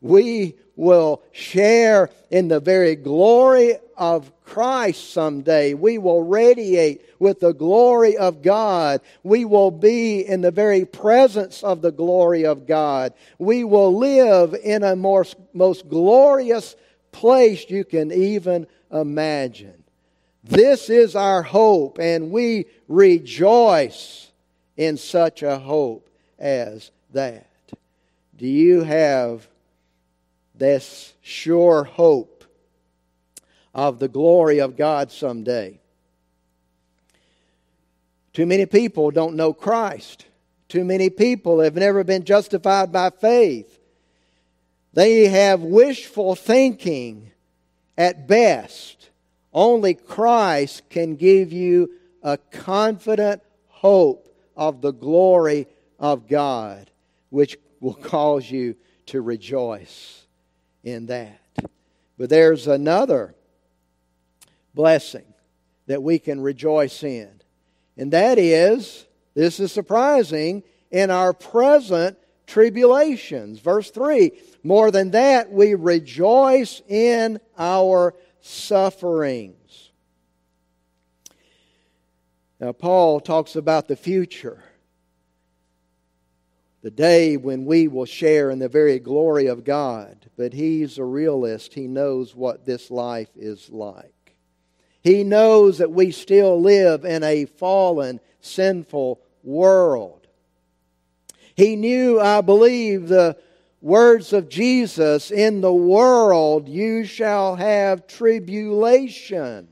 we 0.04 0.54
will 0.76 1.22
share 1.32 2.10
in 2.30 2.48
the 2.48 2.60
very 2.60 2.94
glory 2.94 3.78
of 3.96 4.30
Christ 4.44 5.14
someday. 5.14 5.72
We 5.72 5.96
will 5.96 6.22
radiate 6.22 7.00
with 7.18 7.40
the 7.40 7.54
glory 7.54 8.18
of 8.18 8.42
God. 8.42 9.00
We 9.22 9.46
will 9.46 9.70
be 9.70 10.20
in 10.20 10.42
the 10.42 10.50
very 10.50 10.84
presence 10.84 11.64
of 11.64 11.80
the 11.80 11.90
glory 11.90 12.44
of 12.44 12.66
God. 12.66 13.14
We 13.38 13.64
will 13.64 13.96
live 13.96 14.54
in 14.62 14.82
a 14.82 14.94
more, 14.94 15.24
most 15.54 15.88
glorious 15.88 16.76
place 17.10 17.70
you 17.70 17.86
can 17.86 18.12
even 18.12 18.66
imagine. 18.92 19.84
This 20.42 20.90
is 20.90 21.16
our 21.16 21.42
hope, 21.42 21.98
and 21.98 22.30
we 22.30 22.66
rejoice 22.88 24.30
in 24.76 24.98
such 24.98 25.42
a 25.42 25.58
hope 25.58 26.10
as 26.38 26.90
that. 27.14 27.48
Do 28.36 28.46
you 28.46 28.82
have 28.82 29.48
this 30.54 31.14
sure 31.20 31.84
hope 31.84 32.44
of 33.74 33.98
the 33.98 34.08
glory 34.08 34.60
of 34.60 34.76
God 34.76 35.10
someday. 35.10 35.80
Too 38.32 38.46
many 38.46 38.66
people 38.66 39.10
don't 39.10 39.36
know 39.36 39.52
Christ. 39.52 40.26
Too 40.68 40.84
many 40.84 41.10
people 41.10 41.60
have 41.60 41.74
never 41.74 42.04
been 42.04 42.24
justified 42.24 42.92
by 42.92 43.10
faith. 43.10 43.78
They 44.92 45.26
have 45.26 45.60
wishful 45.60 46.34
thinking 46.34 47.32
at 47.98 48.26
best. 48.28 49.10
Only 49.52 49.94
Christ 49.94 50.82
can 50.88 51.16
give 51.16 51.52
you 51.52 51.90
a 52.22 52.38
confident 52.38 53.42
hope 53.68 54.28
of 54.56 54.80
the 54.80 54.92
glory 54.92 55.66
of 55.98 56.28
God, 56.28 56.90
which 57.30 57.56
will 57.80 57.94
cause 58.02 58.50
you 58.50 58.76
to 59.06 59.20
rejoice 59.20 60.23
in 60.84 61.06
that. 61.06 61.40
But 62.16 62.30
there's 62.30 62.68
another 62.68 63.34
blessing 64.74 65.24
that 65.86 66.02
we 66.02 66.18
can 66.18 66.40
rejoice 66.40 67.02
in. 67.02 67.30
And 67.96 68.12
that 68.12 68.38
is, 68.38 69.06
this 69.34 69.58
is 69.58 69.72
surprising, 69.72 70.62
in 70.90 71.10
our 71.10 71.32
present 71.32 72.16
tribulations. 72.46 73.58
Verse 73.58 73.90
3 73.90 74.32
More 74.62 74.90
than 74.90 75.10
that, 75.10 75.50
we 75.50 75.74
rejoice 75.74 76.82
in 76.88 77.40
our 77.58 78.14
sufferings. 78.40 79.90
Now, 82.60 82.72
Paul 82.72 83.20
talks 83.20 83.56
about 83.56 83.88
the 83.88 83.96
future 83.96 84.62
the 86.84 86.90
day 86.90 87.38
when 87.38 87.64
we 87.64 87.88
will 87.88 88.04
share 88.04 88.50
in 88.50 88.58
the 88.58 88.68
very 88.68 88.98
glory 88.98 89.46
of 89.46 89.64
God. 89.64 90.26
But 90.36 90.52
he's 90.52 90.98
a 90.98 91.04
realist. 91.04 91.72
He 91.72 91.86
knows 91.86 92.36
what 92.36 92.66
this 92.66 92.90
life 92.90 93.30
is 93.34 93.70
like. 93.70 94.36
He 95.00 95.24
knows 95.24 95.78
that 95.78 95.92
we 95.92 96.10
still 96.10 96.60
live 96.60 97.06
in 97.06 97.22
a 97.22 97.46
fallen, 97.46 98.20
sinful 98.42 99.18
world. 99.42 100.26
He 101.54 101.74
knew, 101.74 102.20
I 102.20 102.42
believe, 102.42 103.08
the 103.08 103.38
words 103.80 104.34
of 104.34 104.50
Jesus 104.50 105.30
in 105.30 105.62
the 105.62 105.72
world 105.72 106.68
you 106.68 107.06
shall 107.06 107.56
have 107.56 108.06
tribulation. 108.06 109.68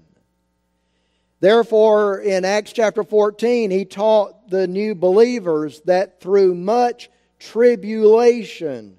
Therefore, 1.43 2.21
in 2.21 2.45
Acts 2.45 2.73
chapter 2.73 3.03
14, 3.03 3.73
he 3.73 3.85
taught 3.85 4.49
the 4.49 4.69
new 4.69 4.95
believers 4.95 5.81
that 5.87 6.21
through 6.21 6.55
much 6.55 7.11
tribulation 7.41 8.97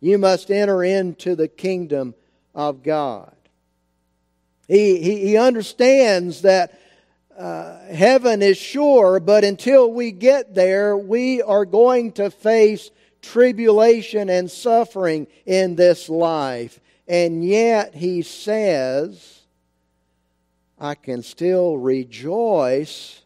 you 0.00 0.16
must 0.16 0.50
enter 0.50 0.82
into 0.82 1.36
the 1.36 1.48
kingdom 1.48 2.14
of 2.54 2.82
God. 2.82 3.34
He, 4.66 5.02
he, 5.02 5.26
he 5.26 5.36
understands 5.36 6.40
that 6.40 6.80
uh, 7.38 7.78
heaven 7.88 8.40
is 8.40 8.56
sure, 8.56 9.20
but 9.20 9.44
until 9.44 9.92
we 9.92 10.12
get 10.12 10.54
there, 10.54 10.96
we 10.96 11.42
are 11.42 11.66
going 11.66 12.12
to 12.12 12.30
face 12.30 12.90
tribulation 13.20 14.30
and 14.30 14.50
suffering 14.50 15.26
in 15.44 15.76
this 15.76 16.08
life. 16.08 16.80
And 17.06 17.44
yet, 17.44 17.94
he 17.94 18.22
says, 18.22 19.35
I 20.78 20.94
can 20.94 21.22
still 21.22 21.78
rejoice 21.78 23.22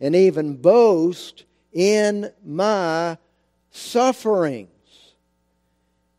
and 0.00 0.14
even 0.14 0.56
boast 0.56 1.44
in 1.72 2.30
my 2.44 3.18
sufferings. 3.70 4.70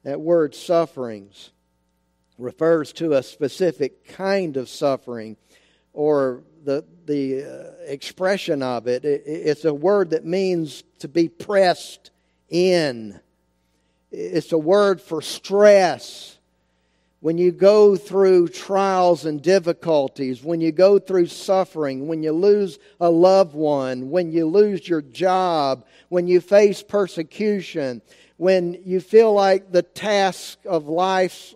That 0.03 0.21
word 0.21 0.55
sufferings 0.55 1.51
refers 2.37 2.93
to 2.93 3.13
a 3.13 3.23
specific 3.23 4.07
kind 4.07 4.57
of 4.57 4.69
suffering 4.69 5.35
or 5.93 6.43
the, 6.63 6.85
the 7.05 7.43
uh, 7.43 7.71
expression 7.85 8.61
of 8.61 8.87
it. 8.87 9.03
it. 9.03 9.23
It's 9.25 9.65
a 9.65 9.73
word 9.73 10.11
that 10.11 10.25
means 10.25 10.83
to 10.99 11.07
be 11.07 11.27
pressed 11.27 12.11
in, 12.49 13.19
it's 14.11 14.51
a 14.51 14.57
word 14.57 15.01
for 15.01 15.21
stress 15.21 16.36
when 17.19 17.37
you 17.37 17.51
go 17.51 17.95
through 17.95 18.47
trials 18.47 19.25
and 19.25 19.41
difficulties, 19.41 20.43
when 20.43 20.61
you 20.61 20.71
go 20.71 20.99
through 20.99 21.25
suffering, 21.25 22.07
when 22.07 22.21
you 22.21 22.31
lose 22.31 22.77
a 22.99 23.09
loved 23.09 23.55
one, 23.55 24.09
when 24.11 24.31
you 24.31 24.45
lose 24.45 24.87
your 24.87 25.01
job, 25.01 25.85
when 26.09 26.27
you 26.27 26.39
face 26.39 26.83
persecution, 26.83 28.01
when 28.37 28.79
you 28.85 28.99
feel 28.99 29.33
like 29.33 29.71
the 29.71 29.81
tasks 29.81 30.63
of 30.65 30.87
life 30.87 31.55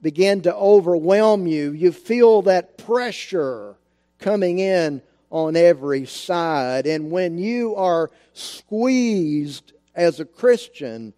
begin 0.00 0.40
to 0.42 0.54
overwhelm 0.54 1.46
you, 1.46 1.72
you 1.72 1.90
feel 1.90 2.42
that 2.42 2.78
pressure 2.78 3.74
coming 4.20 4.60
in 4.60 5.02
on 5.30 5.56
every 5.56 6.06
side. 6.06 6.86
And 6.86 7.10
when 7.10 7.38
you 7.38 7.74
are 7.74 8.10
squeezed 8.34 9.72
as 9.96 10.20
a 10.20 10.24
Christian, 10.24 11.12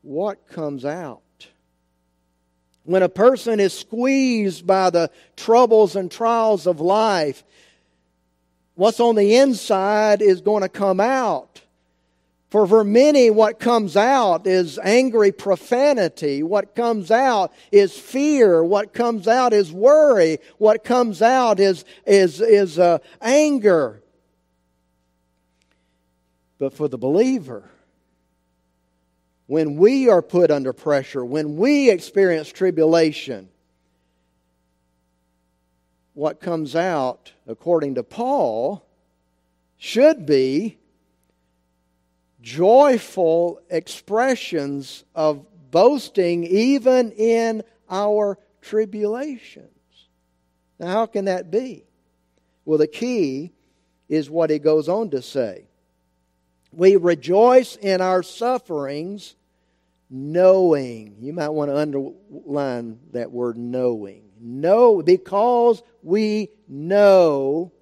what 0.00 0.48
comes 0.48 0.86
out? 0.86 1.20
When 2.88 3.02
a 3.02 3.08
person 3.10 3.60
is 3.60 3.74
squeezed 3.74 4.66
by 4.66 4.88
the 4.88 5.10
troubles 5.36 5.94
and 5.94 6.10
trials 6.10 6.66
of 6.66 6.80
life, 6.80 7.44
what's 8.76 8.98
on 8.98 9.14
the 9.14 9.36
inside 9.36 10.22
is 10.22 10.40
going 10.40 10.62
to 10.62 10.70
come 10.70 10.98
out. 10.98 11.60
For 12.48 12.66
for 12.66 12.84
many, 12.84 13.28
what 13.28 13.58
comes 13.58 13.94
out 13.94 14.46
is 14.46 14.78
angry 14.78 15.32
profanity. 15.32 16.42
What 16.42 16.74
comes 16.74 17.10
out 17.10 17.52
is 17.70 17.92
fear. 17.94 18.64
What 18.64 18.94
comes 18.94 19.28
out 19.28 19.52
is 19.52 19.70
worry. 19.70 20.38
What 20.56 20.82
comes 20.82 21.20
out 21.20 21.60
is, 21.60 21.84
is, 22.06 22.40
is 22.40 22.78
uh, 22.78 23.00
anger. 23.20 24.02
But 26.58 26.72
for 26.72 26.88
the 26.88 26.96
believer, 26.96 27.68
when 29.48 29.76
we 29.76 30.10
are 30.10 30.20
put 30.20 30.50
under 30.50 30.74
pressure, 30.74 31.24
when 31.24 31.56
we 31.56 31.90
experience 31.90 32.50
tribulation, 32.50 33.48
what 36.12 36.38
comes 36.38 36.76
out, 36.76 37.32
according 37.46 37.94
to 37.94 38.02
Paul, 38.02 38.86
should 39.78 40.26
be 40.26 40.76
joyful 42.42 43.62
expressions 43.70 45.04
of 45.14 45.46
boasting 45.70 46.44
even 46.44 47.10
in 47.12 47.62
our 47.88 48.38
tribulations. 48.60 49.68
Now, 50.78 50.88
how 50.88 51.06
can 51.06 51.24
that 51.24 51.50
be? 51.50 51.84
Well, 52.66 52.78
the 52.78 52.86
key 52.86 53.52
is 54.10 54.28
what 54.28 54.50
he 54.50 54.58
goes 54.58 54.90
on 54.90 55.08
to 55.10 55.22
say. 55.22 55.67
We 56.72 56.96
rejoice 56.96 57.76
in 57.76 58.00
our 58.00 58.22
sufferings, 58.22 59.34
knowing. 60.10 61.16
You 61.20 61.32
might 61.32 61.48
want 61.48 61.70
to 61.70 61.76
underline 61.76 63.00
that 63.12 63.30
word 63.30 63.56
knowing. 63.56 64.24
Know, 64.40 65.02
because 65.02 65.82
we 66.02 66.50
know 66.68 67.72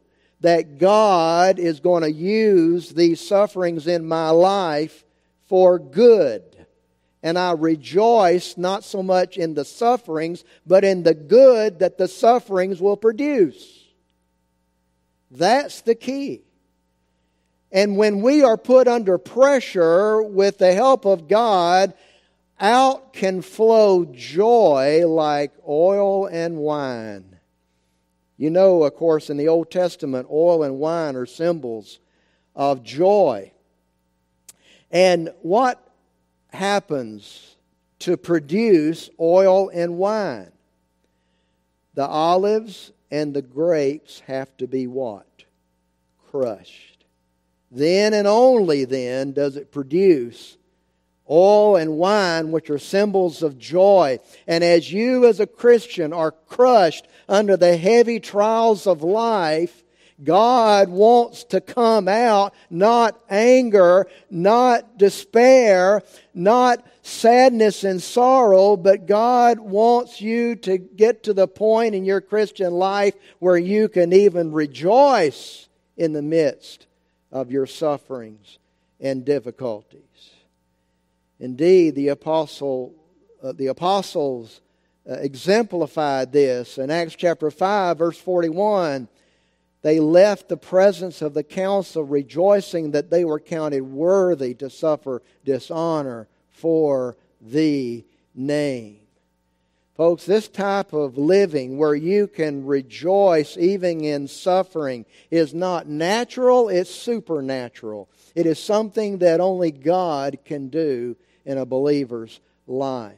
that 0.40 0.78
God 0.78 1.58
is 1.58 1.80
going 1.80 2.02
to 2.02 2.12
use 2.12 2.90
these 2.90 3.20
sufferings 3.20 3.86
in 3.86 4.06
my 4.06 4.30
life 4.30 5.04
for 5.48 5.78
good. 5.78 6.42
And 7.22 7.38
I 7.38 7.52
rejoice 7.52 8.56
not 8.56 8.84
so 8.84 9.02
much 9.02 9.36
in 9.36 9.54
the 9.54 9.64
sufferings, 9.64 10.44
but 10.66 10.84
in 10.84 11.02
the 11.02 11.14
good 11.14 11.80
that 11.80 11.98
the 11.98 12.08
sufferings 12.08 12.80
will 12.80 12.96
produce. 12.96 13.84
That's 15.30 15.80
the 15.80 15.94
key. 15.94 16.42
And 17.72 17.96
when 17.96 18.22
we 18.22 18.42
are 18.42 18.56
put 18.56 18.88
under 18.88 19.18
pressure 19.18 20.22
with 20.22 20.58
the 20.58 20.72
help 20.72 21.04
of 21.04 21.28
God, 21.28 21.94
out 22.58 23.12
can 23.12 23.42
flow 23.42 24.04
joy 24.04 25.06
like 25.06 25.52
oil 25.68 26.26
and 26.26 26.56
wine. 26.56 27.36
You 28.36 28.50
know, 28.50 28.82
of 28.82 28.94
course, 28.94 29.30
in 29.30 29.36
the 29.36 29.48
Old 29.48 29.70
Testament, 29.70 30.28
oil 30.30 30.62
and 30.62 30.78
wine 30.78 31.16
are 31.16 31.26
symbols 31.26 31.98
of 32.54 32.82
joy. 32.82 33.52
And 34.90 35.32
what 35.42 35.82
happens 36.50 37.56
to 38.00 38.16
produce 38.16 39.10
oil 39.18 39.70
and 39.70 39.96
wine? 39.96 40.52
The 41.94 42.06
olives 42.06 42.92
and 43.10 43.34
the 43.34 43.42
grapes 43.42 44.20
have 44.20 44.54
to 44.58 44.66
be 44.66 44.86
what? 44.86 45.44
Crushed. 46.30 46.95
Then 47.76 48.14
and 48.14 48.26
only 48.26 48.86
then 48.86 49.32
does 49.32 49.58
it 49.58 49.70
produce 49.70 50.56
oil 51.28 51.76
and 51.76 51.98
wine, 51.98 52.50
which 52.50 52.70
are 52.70 52.78
symbols 52.78 53.42
of 53.42 53.58
joy. 53.58 54.18
And 54.46 54.64
as 54.64 54.90
you 54.90 55.26
as 55.26 55.40
a 55.40 55.46
Christian 55.46 56.14
are 56.14 56.32
crushed 56.32 57.06
under 57.28 57.54
the 57.54 57.76
heavy 57.76 58.18
trials 58.18 58.86
of 58.86 59.02
life, 59.02 59.84
God 60.24 60.88
wants 60.88 61.44
to 61.44 61.60
come 61.60 62.08
out 62.08 62.54
not 62.70 63.20
anger, 63.28 64.06
not 64.30 64.96
despair, 64.96 66.02
not 66.32 66.82
sadness 67.02 67.84
and 67.84 68.02
sorrow, 68.02 68.78
but 68.78 69.04
God 69.04 69.60
wants 69.60 70.22
you 70.22 70.56
to 70.56 70.78
get 70.78 71.24
to 71.24 71.34
the 71.34 71.46
point 71.46 71.94
in 71.94 72.06
your 72.06 72.22
Christian 72.22 72.72
life 72.72 73.14
where 73.38 73.58
you 73.58 73.90
can 73.90 74.14
even 74.14 74.52
rejoice 74.52 75.68
in 75.98 76.14
the 76.14 76.22
midst 76.22 76.85
of 77.36 77.50
your 77.50 77.66
sufferings 77.66 78.58
and 78.98 79.26
difficulties. 79.26 80.30
Indeed, 81.38 81.94
the 81.94 82.08
apostle, 82.08 82.94
uh, 83.42 83.52
the 83.52 83.66
apostles 83.66 84.62
uh, 85.08 85.14
exemplified 85.14 86.32
this 86.32 86.78
in 86.78 86.90
Acts 86.90 87.14
chapter 87.14 87.50
5, 87.50 87.98
verse 87.98 88.18
41. 88.18 89.06
They 89.82 90.00
left 90.00 90.48
the 90.48 90.56
presence 90.56 91.20
of 91.20 91.34
the 91.34 91.44
council 91.44 92.02
rejoicing 92.04 92.92
that 92.92 93.10
they 93.10 93.26
were 93.26 93.38
counted 93.38 93.82
worthy 93.82 94.54
to 94.54 94.70
suffer 94.70 95.22
dishonor 95.44 96.28
for 96.48 97.18
the 97.42 98.02
name. 98.34 99.00
Folks, 99.96 100.26
this 100.26 100.46
type 100.46 100.92
of 100.92 101.16
living 101.16 101.78
where 101.78 101.94
you 101.94 102.26
can 102.26 102.66
rejoice 102.66 103.56
even 103.56 104.04
in 104.04 104.28
suffering 104.28 105.06
is 105.30 105.54
not 105.54 105.86
natural, 105.86 106.68
it's 106.68 106.94
supernatural. 106.94 108.10
It 108.34 108.44
is 108.44 108.58
something 108.58 109.18
that 109.18 109.40
only 109.40 109.70
God 109.70 110.38
can 110.44 110.68
do 110.68 111.16
in 111.46 111.56
a 111.56 111.64
believer's 111.64 112.40
life. 112.66 113.16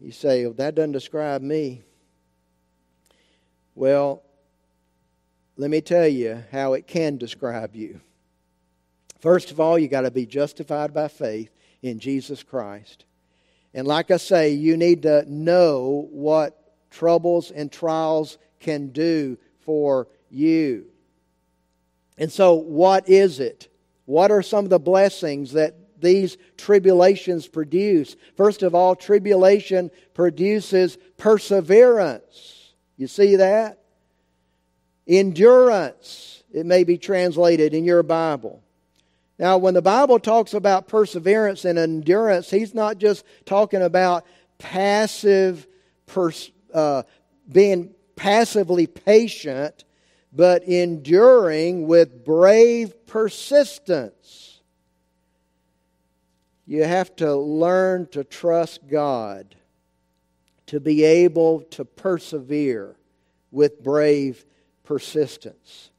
You 0.00 0.12
say, 0.12 0.46
well, 0.46 0.54
that 0.54 0.74
doesn't 0.74 0.92
describe 0.92 1.42
me. 1.42 1.82
Well, 3.74 4.22
let 5.58 5.70
me 5.70 5.82
tell 5.82 6.08
you 6.08 6.42
how 6.50 6.72
it 6.72 6.86
can 6.86 7.18
describe 7.18 7.76
you. 7.76 8.00
First 9.20 9.50
of 9.50 9.60
all, 9.60 9.78
you 9.78 9.88
got 9.88 10.00
to 10.00 10.10
be 10.10 10.24
justified 10.24 10.94
by 10.94 11.08
faith 11.08 11.50
in 11.82 12.00
Jesus 12.00 12.42
Christ. 12.42 13.04
And 13.74 13.86
like 13.86 14.10
I 14.10 14.18
say, 14.18 14.50
you 14.50 14.76
need 14.76 15.02
to 15.02 15.24
know 15.30 16.08
what 16.10 16.58
troubles 16.90 17.50
and 17.50 17.72
trials 17.72 18.38
can 18.60 18.88
do 18.88 19.38
for 19.60 20.08
you. 20.30 20.86
And 22.18 22.30
so, 22.30 22.54
what 22.54 23.08
is 23.08 23.40
it? 23.40 23.68
What 24.04 24.30
are 24.30 24.42
some 24.42 24.64
of 24.64 24.70
the 24.70 24.78
blessings 24.78 25.52
that 25.52 25.74
these 26.02 26.36
tribulations 26.58 27.48
produce. 27.48 28.16
First 28.36 28.62
of 28.62 28.74
all, 28.74 28.94
tribulation 28.94 29.90
produces 30.12 30.98
perseverance. 31.16 32.74
You 32.98 33.06
see 33.06 33.36
that? 33.36 33.78
Endurance, 35.06 36.42
it 36.52 36.66
may 36.66 36.84
be 36.84 36.98
translated 36.98 37.72
in 37.72 37.84
your 37.84 38.02
Bible. 38.02 38.62
Now, 39.38 39.58
when 39.58 39.74
the 39.74 39.82
Bible 39.82 40.18
talks 40.18 40.54
about 40.54 40.88
perseverance 40.88 41.64
and 41.64 41.78
endurance, 41.78 42.50
he's 42.50 42.74
not 42.74 42.98
just 42.98 43.24
talking 43.44 43.82
about 43.82 44.24
passive, 44.58 45.66
pers- 46.06 46.50
uh, 46.72 47.02
being 47.50 47.94
passively 48.14 48.86
patient, 48.86 49.84
but 50.32 50.62
enduring 50.64 51.86
with 51.86 52.24
brave 52.24 53.06
persistence. 53.06 54.60
You 56.66 56.84
have 56.84 57.14
to 57.16 57.34
learn 57.34 58.06
to 58.12 58.24
trust 58.24 58.86
God 58.88 59.56
to 60.66 60.80
be 60.80 61.04
able 61.04 61.62
to 61.62 61.84
persevere 61.84 62.96
with 63.50 63.82
brave 63.82 64.44
persistence. 64.84 65.90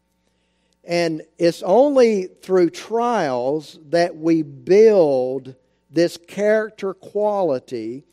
And 0.84 1.22
it's 1.38 1.64
only 1.64 2.26
through 2.26 2.72
trials 2.72 3.80
that 3.90 4.18
we 4.18 4.42
build 4.42 5.56
this 5.90 6.18
character 6.18 6.94
quality 6.94 8.04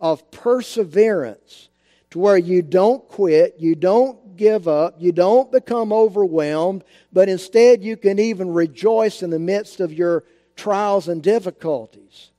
of 0.00 0.30
perseverance 0.30 1.68
to 2.10 2.18
where 2.18 2.38
you 2.38 2.62
don't 2.62 3.06
quit, 3.08 3.56
you 3.58 3.74
don't 3.74 4.36
give 4.36 4.66
up, 4.68 4.96
you 4.98 5.12
don't 5.12 5.52
become 5.52 5.92
overwhelmed, 5.92 6.84
but 7.12 7.28
instead 7.28 7.82
you 7.82 7.96
can 7.96 8.18
even 8.18 8.52
rejoice 8.52 9.22
in 9.22 9.30
the 9.30 9.38
midst 9.38 9.80
of 9.80 9.92
your 9.92 10.24
trials 10.56 11.08
and 11.08 11.22
difficulties. 11.22 12.30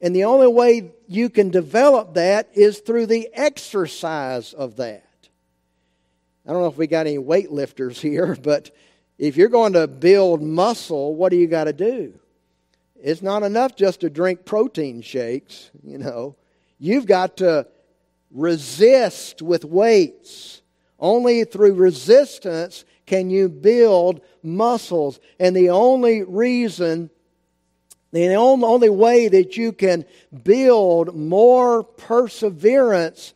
And 0.00 0.16
the 0.16 0.24
only 0.24 0.48
way 0.48 0.92
you 1.06 1.28
can 1.28 1.50
develop 1.50 2.14
that 2.14 2.48
is 2.54 2.78
through 2.78 3.06
the 3.06 3.28
exercise 3.34 4.52
of 4.52 4.76
that. 4.76 5.04
I 6.50 6.52
don't 6.52 6.62
know 6.62 6.68
if 6.68 6.78
we 6.78 6.88
got 6.88 7.06
any 7.06 7.16
weightlifters 7.16 8.00
here, 8.00 8.36
but 8.42 8.74
if 9.18 9.36
you're 9.36 9.48
going 9.48 9.74
to 9.74 9.86
build 9.86 10.42
muscle, 10.42 11.14
what 11.14 11.30
do 11.30 11.36
you 11.36 11.46
got 11.46 11.64
to 11.64 11.72
do? 11.72 12.18
It's 13.00 13.22
not 13.22 13.44
enough 13.44 13.76
just 13.76 14.00
to 14.00 14.10
drink 14.10 14.44
protein 14.44 15.00
shakes, 15.00 15.70
you 15.84 15.96
know. 15.96 16.34
You've 16.80 17.06
got 17.06 17.36
to 17.36 17.68
resist 18.32 19.42
with 19.42 19.64
weights. 19.64 20.62
Only 20.98 21.44
through 21.44 21.74
resistance 21.74 22.84
can 23.06 23.30
you 23.30 23.48
build 23.48 24.20
muscles. 24.42 25.20
And 25.38 25.54
the 25.54 25.70
only 25.70 26.24
reason, 26.24 27.10
the 28.10 28.34
only 28.34 28.90
way 28.90 29.28
that 29.28 29.56
you 29.56 29.70
can 29.70 30.04
build 30.42 31.14
more 31.14 31.84
perseverance, 31.84 33.34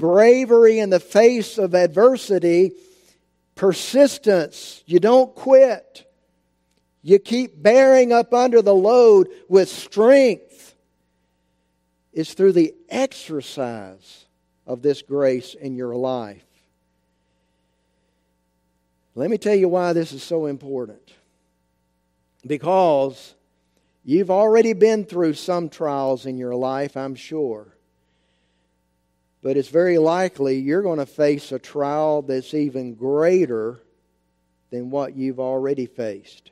bravery 0.00 0.80
in 0.80 0.90
the 0.90 0.98
face 0.98 1.58
of 1.58 1.74
adversity, 1.74 2.72
persistence, 3.54 4.82
you 4.86 4.98
don't 4.98 5.34
quit. 5.34 6.10
You 7.02 7.18
keep 7.18 7.62
bearing 7.62 8.12
up 8.12 8.34
under 8.34 8.62
the 8.62 8.74
load 8.74 9.28
with 9.48 9.68
strength. 9.68 10.74
It's 12.12 12.34
through 12.34 12.52
the 12.52 12.74
exercise 12.88 14.26
of 14.66 14.82
this 14.82 15.02
grace 15.02 15.54
in 15.54 15.76
your 15.76 15.94
life. 15.94 16.44
Let 19.14 19.30
me 19.30 19.38
tell 19.38 19.54
you 19.54 19.68
why 19.68 19.92
this 19.92 20.12
is 20.12 20.22
so 20.22 20.46
important. 20.46 21.12
Because 22.46 23.34
you've 24.04 24.30
already 24.30 24.72
been 24.72 25.04
through 25.04 25.34
some 25.34 25.68
trials 25.68 26.26
in 26.26 26.38
your 26.38 26.54
life, 26.54 26.96
I'm 26.96 27.14
sure. 27.14 27.76
But 29.42 29.56
it's 29.56 29.68
very 29.68 29.98
likely 29.98 30.58
you're 30.58 30.82
going 30.82 30.98
to 30.98 31.06
face 31.06 31.50
a 31.52 31.58
trial 31.58 32.22
that's 32.22 32.52
even 32.52 32.94
greater 32.94 33.80
than 34.70 34.90
what 34.90 35.16
you've 35.16 35.40
already 35.40 35.86
faced. 35.86 36.50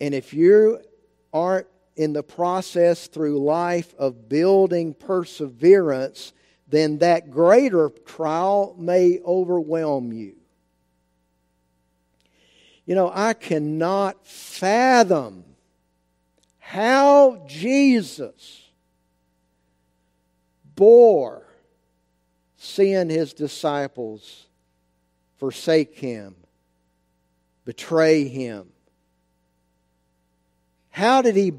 And 0.00 0.14
if 0.14 0.32
you 0.32 0.80
aren't 1.32 1.66
in 1.96 2.12
the 2.12 2.22
process 2.22 3.06
through 3.06 3.42
life 3.42 3.94
of 3.98 4.28
building 4.28 4.94
perseverance, 4.94 6.32
then 6.68 6.98
that 6.98 7.30
greater 7.30 7.90
trial 8.04 8.74
may 8.78 9.20
overwhelm 9.24 10.12
you. 10.12 10.34
You 12.84 12.94
know, 12.94 13.10
I 13.12 13.32
cannot 13.34 14.26
fathom 14.26 15.44
how 16.58 17.44
Jesus 17.46 18.65
bore 20.76 21.42
seeing 22.56 23.10
his 23.10 23.32
disciples 23.32 24.46
forsake 25.38 25.98
him, 25.98 26.34
betray 27.64 28.28
him. 28.28 28.68
How 30.90 31.20
did 31.20 31.36
he 31.36 31.52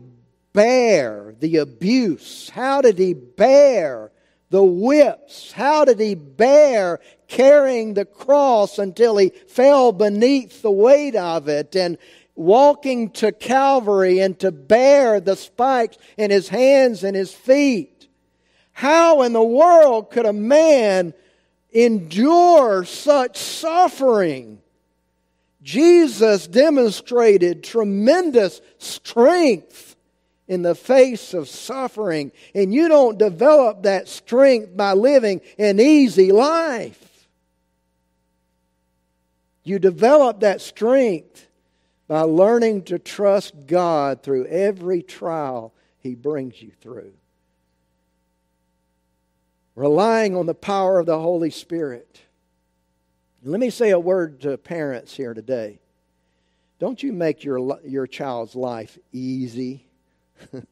bear 0.53 1.36
the 1.39 1.57
abuse? 1.57 2.49
How 2.49 2.82
did 2.82 2.97
he 2.97 3.13
bear 3.13 4.11
the 4.49 4.63
whips? 4.63 5.51
How 5.51 5.86
did 5.86 5.99
he 5.99 6.15
bear 6.15 6.99
carrying 7.28 7.93
the 7.93 8.05
cross 8.05 8.80
until 8.80 9.18
he 9.18 9.30
fell 9.30 9.91
beneath 9.91 10.61
the 10.61 10.72
weight 10.72 11.15
of 11.15 11.47
it 11.47 11.76
and 11.76 11.97
walking 12.36 13.09
to 13.11 13.32
Calvary 13.32 14.20
and 14.20 14.39
to 14.39 14.51
bear 14.51 15.20
the 15.20 15.36
spikes 15.36 15.97
in 16.18 16.32
his 16.32 16.49
hands 16.49 17.03
and 17.03 17.15
his 17.15 17.34
feet? 17.34 17.97
How 18.78 19.23
in 19.23 19.34
the 19.34 19.41
world 19.41 20.11
could 20.11 20.28
a 20.28 20.34
man 20.34 21.15
endure 21.71 22.86
such 22.86 23.36
suffering? 23.36 24.61
Jesus 25.63 26.45
demonstrated 26.45 27.63
tremendous 27.63 28.61
strength 28.78 29.95
in 30.47 30.61
the 30.61 30.75
face 30.75 31.34
of 31.34 31.49
suffering. 31.49 32.32
And 32.53 32.71
you 32.71 32.88
don't 32.88 33.17
develop 33.17 33.82
that 33.82 34.07
strength 34.07 34.78
by 34.78 34.93
living 34.93 35.41
an 35.57 35.80
easy 35.80 36.32
life. 36.32 37.28
You 39.63 39.80
develop 39.80 40.41
that 40.41 40.61
strength 40.61 41.47
by 42.07 42.21
learning 42.21 42.84
to 42.84 42.99
trust 42.99 43.55
God 43.65 44.21
through 44.21 44.45
every 44.45 45.01
trial 45.01 45.73
He 45.97 46.13
brings 46.13 46.61
you 46.61 46.73
through. 46.80 47.16
Relying 49.78 50.36
on 50.36 50.47
the 50.47 50.55
power 50.55 50.97
of 50.97 51.05
the 51.05 51.19
Holy 51.19 51.51
Spirit. 51.51 52.21
Let 53.43 53.59
me 53.59 53.69
say 53.69 53.91
a 53.91 53.99
word 53.99 54.41
to 54.41 54.57
parents 54.57 55.15
here 55.15 55.36
today. 55.36 55.78
Don't 56.80 57.03
you 57.03 57.13
make 57.13 57.43
your, 57.43 57.80
your 57.84 58.07
child's 58.07 58.55
life 58.55 58.97
easy. 59.13 59.86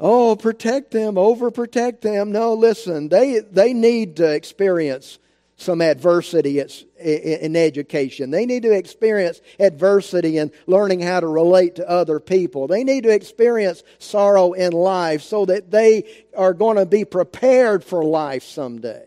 oh, 0.00 0.34
protect 0.34 0.90
them, 0.90 1.14
overprotect 1.14 2.00
them. 2.00 2.32
No, 2.32 2.54
listen, 2.54 3.08
they, 3.08 3.38
they 3.38 3.72
need 3.72 4.16
to 4.16 4.28
experience 4.28 5.20
some 5.56 5.80
adversity 5.80 6.62
in 6.98 7.56
education. 7.56 8.30
They 8.30 8.44
need 8.44 8.62
to 8.64 8.72
experience 8.72 9.40
adversity 9.58 10.36
in 10.36 10.52
learning 10.66 11.00
how 11.00 11.20
to 11.20 11.26
relate 11.26 11.76
to 11.76 11.88
other 11.88 12.20
people. 12.20 12.66
They 12.66 12.84
need 12.84 13.04
to 13.04 13.10
experience 13.10 13.82
sorrow 13.98 14.52
in 14.52 14.72
life 14.72 15.22
so 15.22 15.46
that 15.46 15.70
they 15.70 16.24
are 16.36 16.52
going 16.52 16.76
to 16.76 16.84
be 16.84 17.06
prepared 17.06 17.82
for 17.82 18.04
life 18.04 18.42
someday. 18.42 19.06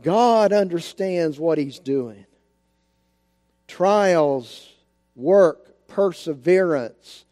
God 0.00 0.52
understands 0.52 1.38
what 1.38 1.58
He's 1.58 1.78
doing. 1.78 2.24
Trials 3.68 4.68
work 5.14 5.86
perseverance. 5.88 7.26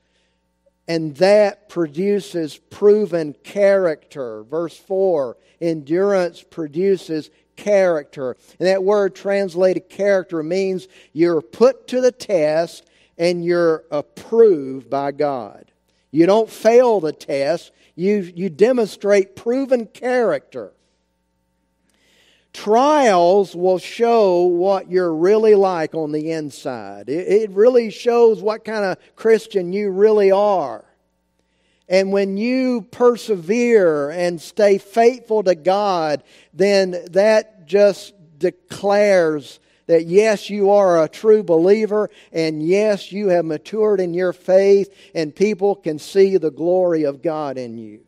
And 0.91 1.15
that 1.19 1.69
produces 1.69 2.59
proven 2.59 3.37
character. 3.45 4.43
Verse 4.43 4.77
4 4.77 5.37
endurance 5.61 6.43
produces 6.43 7.31
character. 7.55 8.37
And 8.59 8.67
that 8.67 8.83
word 8.83 9.15
translated 9.15 9.89
character 9.89 10.43
means 10.43 10.89
you're 11.13 11.43
put 11.43 11.87
to 11.87 12.01
the 12.01 12.11
test 12.11 12.91
and 13.17 13.45
you're 13.45 13.85
approved 13.93 14.91
by 14.91 15.13
God. 15.13 15.71
You 16.11 16.27
don't 16.27 16.51
fail 16.51 16.99
the 16.99 17.13
test, 17.13 17.71
you, 17.95 18.33
you 18.35 18.51
demonstrate 18.51 19.37
proven 19.37 19.87
character. 19.87 20.73
Trials 22.53 23.55
will 23.55 23.79
show 23.79 24.43
what 24.43 24.91
you're 24.91 25.15
really 25.15 25.55
like 25.55 25.95
on 25.95 26.13
the 26.13 26.33
inside. 26.33 27.09
It, 27.09 27.51
really 27.51 27.91
shows 27.91 28.43
what 28.43 28.65
kind 28.65 28.85
of 28.85 28.99
Christian 29.15 29.73
you 29.73 29.91
really 29.91 30.33
are. 30.33 30.85
And 31.89 32.13
when 32.13 32.37
you 32.37 32.83
persevere 32.83 34.11
and 34.11 34.41
stay 34.41 34.79
faithful 34.79 35.43
to 35.45 35.55
God, 35.55 36.23
then 36.53 36.97
that 37.13 37.67
just 37.67 38.15
declares 38.39 39.61
that 39.87 40.07
yes, 40.07 40.49
you 40.49 40.71
are 40.71 41.03
a 41.03 41.09
true 41.09 41.43
believer, 41.43 42.11
and 42.33 42.63
yes, 42.65 43.11
you 43.11 43.29
have 43.29 43.45
matured 43.45 44.01
in 44.01 44.15
your 44.15 44.33
faith, 44.33 44.95
and 45.17 45.35
people 45.35 45.75
can 45.75 45.99
see 45.99 46.37
the 46.37 46.53
glory 46.53 47.03
of 47.03 47.23
God 47.23 47.59
in 47.59 47.77
you. 47.77 48.01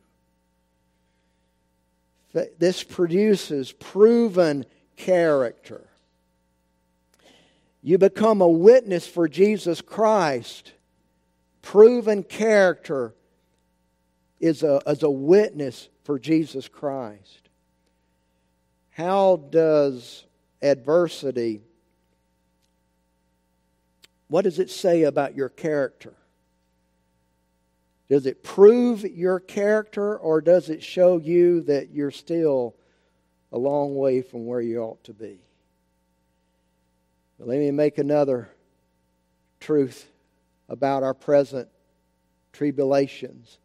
This 2.32 2.82
produces 2.82 3.72
proven 3.72 4.64
character. 4.96 5.86
You 7.82 7.98
become 7.98 8.40
a 8.40 8.48
witness 8.48 9.06
for 9.06 9.28
Jesus 9.28 9.80
Christ. 9.80 10.72
Proven 11.60 12.22
character 12.22 13.14
is 14.40 14.62
a, 14.62 14.80
is 14.86 15.02
a 15.02 15.10
witness 15.10 15.88
for 16.04 16.18
Jesus 16.18 16.68
Christ. 16.68 17.48
How 18.90 19.36
does 19.36 20.24
adversity, 20.60 21.62
what 24.28 24.42
does 24.42 24.58
it 24.58 24.70
say 24.70 25.02
about 25.02 25.34
your 25.36 25.48
character? 25.48 26.14
Does 28.12 28.26
it 28.26 28.42
prove 28.42 29.06
your 29.06 29.40
character 29.40 30.18
or 30.18 30.42
does 30.42 30.68
it 30.68 30.82
show 30.82 31.16
you 31.16 31.62
that 31.62 31.92
you're 31.92 32.10
still 32.10 32.76
a 33.50 33.56
long 33.56 33.96
way 33.96 34.20
from 34.20 34.44
where 34.44 34.60
you 34.60 34.80
ought 34.80 35.02
to 35.04 35.14
be? 35.14 35.38
let 37.38 37.58
me 37.58 37.70
make 37.70 37.96
another 37.96 38.50
truth 39.60 40.10
about 40.68 41.02
our 41.02 41.14
present 41.14 41.70
tribulations. 42.52 43.56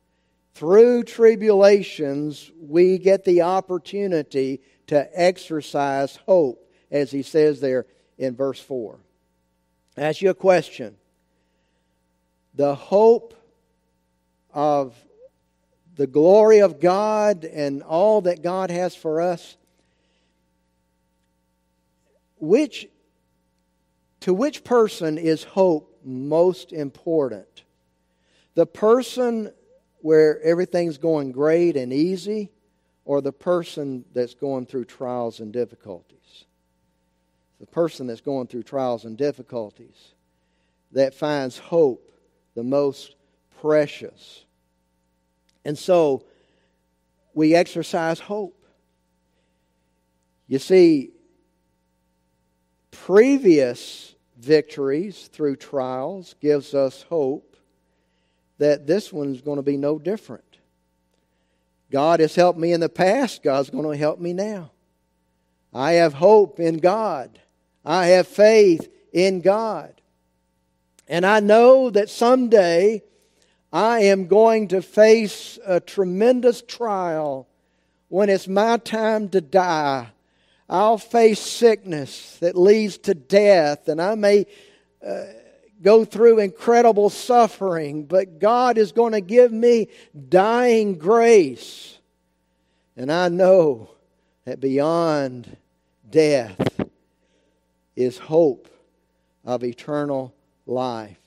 Through 0.54 1.04
tribulations, 1.04 2.50
we 2.58 3.00
get 3.00 3.26
the 3.26 3.42
opportunity 3.42 4.62
to 4.88 5.10
exercise 5.14 6.16
hope, 6.26 6.72
as 6.90 7.12
he 7.12 7.22
says 7.22 7.60
there 7.60 7.86
in 8.18 8.34
verse 8.34 8.62
4. 8.62 8.98
I 9.98 10.02
ask 10.04 10.22
you 10.22 10.30
a 10.30 10.34
question. 10.34 10.96
The 12.56 12.74
hope 12.74 13.34
of 14.54 14.96
the 15.96 16.08
glory 16.08 16.60
of 16.60 16.80
God 16.80 17.44
and 17.44 17.82
all 17.84 18.22
that 18.22 18.42
God 18.42 18.70
has 18.70 18.96
for 18.96 19.22
us, 19.22 19.58
which 22.38 22.88
to 24.22 24.34
which 24.34 24.64
person 24.64 25.18
is 25.18 25.44
hope 25.44 26.00
most 26.04 26.74
important? 26.74 27.64
The 28.56 28.66
person 28.66 29.52
where 30.02 30.42
everything's 30.42 30.98
going 30.98 31.32
great 31.32 31.76
and 31.76 31.92
easy, 31.92 32.52
or 33.06 33.22
the 33.22 33.32
person 33.32 34.06
that's 34.14 34.34
going 34.34 34.66
through 34.66 34.86
trials 34.86 35.40
and 35.40 35.52
difficulties? 35.54 36.46
The 37.60 37.66
person 37.66 38.08
that's 38.08 38.22
going 38.22 38.48
through 38.48 38.64
trials 38.64 39.06
and 39.06 39.18
difficulties 39.18 40.14
that 40.92 41.14
finds 41.14 41.58
hope 41.58 42.12
the 42.56 42.64
most 42.64 43.16
precious. 43.62 44.46
And 45.66 45.78
so 45.78 46.24
we 47.34 47.56
exercise 47.56 48.20
hope. 48.20 48.66
You 50.48 50.60
see, 50.60 51.12
previous 52.92 54.16
victories 54.38 55.30
through 55.34 55.58
trials 55.58 56.36
gives 56.42 56.74
us 56.74 57.04
hope 57.04 57.58
that 58.60 58.88
this 58.88 59.12
one's 59.12 59.42
going 59.42 59.58
to 59.58 59.64
be 59.64 59.78
no 59.78 60.00
different. 60.00 60.44
God 61.92 62.20
has 62.20 62.36
helped 62.36 62.60
me 62.60 62.74
in 62.74 62.80
the 62.80 62.90
past, 62.90 63.44
God's 63.44 63.70
going 63.70 63.90
to 63.90 63.98
help 63.98 64.20
me 64.20 64.34
now. 64.34 64.72
I 65.74 65.94
have 65.94 66.14
hope 66.14 66.60
in 66.60 66.78
God. 66.78 67.40
I 67.86 68.08
have 68.08 68.28
faith 68.28 68.90
in 69.14 69.42
God. 69.42 69.94
And 71.08 71.26
I 71.26 71.40
know 71.40 71.90
that 71.90 72.10
someday 72.10 73.04
I 73.78 74.00
am 74.00 74.26
going 74.26 74.70
to 74.70 74.82
face 74.82 75.60
a 75.64 75.80
tremendous 75.80 76.64
trial 76.64 77.48
when 78.08 78.28
it's 78.28 78.48
my 78.48 78.78
time 78.78 79.30
to 79.30 79.40
die. 79.40 80.08
I'll 80.68 80.98
face 80.98 81.40
sickness 81.40 82.38
that 82.40 82.58
leads 82.58 82.98
to 82.98 83.14
death, 83.14 83.88
and 83.88 84.02
I 84.02 84.16
may 84.16 84.48
uh, 85.08 85.26
go 85.84 86.06
through 86.06 86.40
incredible 86.40 87.12
suffering, 87.12 88.06
but 88.06 88.40
God 88.40 88.80
is 88.80 88.92
going 88.94 89.12
to 89.12 89.22
give 89.22 89.52
me 89.52 89.90
dying 90.28 90.98
grace. 90.98 92.00
And 92.96 93.12
I 93.12 93.30
know 93.30 93.92
that 94.46 94.60
beyond 94.60 95.56
death 96.10 96.82
is 97.96 98.18
hope 98.18 98.70
of 99.46 99.64
eternal 99.64 100.34
life. 100.66 101.27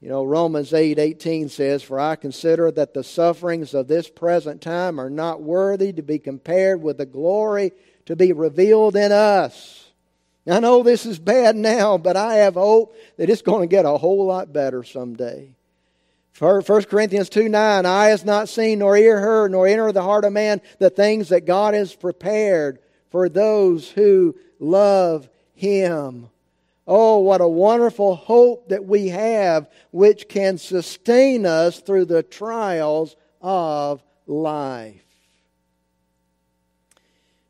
You 0.00 0.10
know, 0.10 0.24
Romans 0.24 0.74
8 0.74 0.98
18 0.98 1.48
says, 1.48 1.82
For 1.82 1.98
I 1.98 2.16
consider 2.16 2.70
that 2.72 2.94
the 2.94 3.02
sufferings 3.02 3.74
of 3.74 3.88
this 3.88 4.08
present 4.08 4.60
time 4.60 5.00
are 5.00 5.10
not 5.10 5.42
worthy 5.42 5.92
to 5.92 6.02
be 6.02 6.18
compared 6.18 6.82
with 6.82 6.98
the 6.98 7.06
glory 7.06 7.72
to 8.04 8.14
be 8.14 8.32
revealed 8.32 8.94
in 8.96 9.10
us. 9.10 9.90
I 10.48 10.60
know 10.60 10.82
this 10.82 11.06
is 11.06 11.18
bad 11.18 11.56
now, 11.56 11.98
but 11.98 12.16
I 12.16 12.34
have 12.34 12.54
hope 12.54 12.94
that 13.16 13.28
it's 13.28 13.42
going 13.42 13.62
to 13.62 13.74
get 13.74 13.84
a 13.84 13.98
whole 13.98 14.26
lot 14.26 14.52
better 14.52 14.84
someday. 14.84 15.56
1 16.38 16.62
Corinthians 16.62 17.30
2 17.30 17.48
9, 17.48 17.86
eye 17.86 18.08
has 18.08 18.24
not 18.24 18.48
seen, 18.48 18.80
nor 18.80 18.96
ear 18.96 19.18
heard, 19.18 19.50
nor 19.50 19.66
enter 19.66 19.90
the 19.90 20.02
heart 20.02 20.24
of 20.24 20.32
man 20.32 20.60
the 20.78 20.90
things 20.90 21.30
that 21.30 21.46
God 21.46 21.72
has 21.72 21.94
prepared 21.94 22.78
for 23.10 23.28
those 23.28 23.90
who 23.90 24.36
love 24.60 25.28
him. 25.54 26.28
Oh, 26.86 27.18
what 27.18 27.40
a 27.40 27.48
wonderful 27.48 28.14
hope 28.14 28.68
that 28.68 28.84
we 28.84 29.08
have, 29.08 29.68
which 29.90 30.28
can 30.28 30.56
sustain 30.56 31.44
us 31.44 31.80
through 31.80 32.04
the 32.04 32.22
trials 32.22 33.16
of 33.40 34.02
life. 34.26 35.02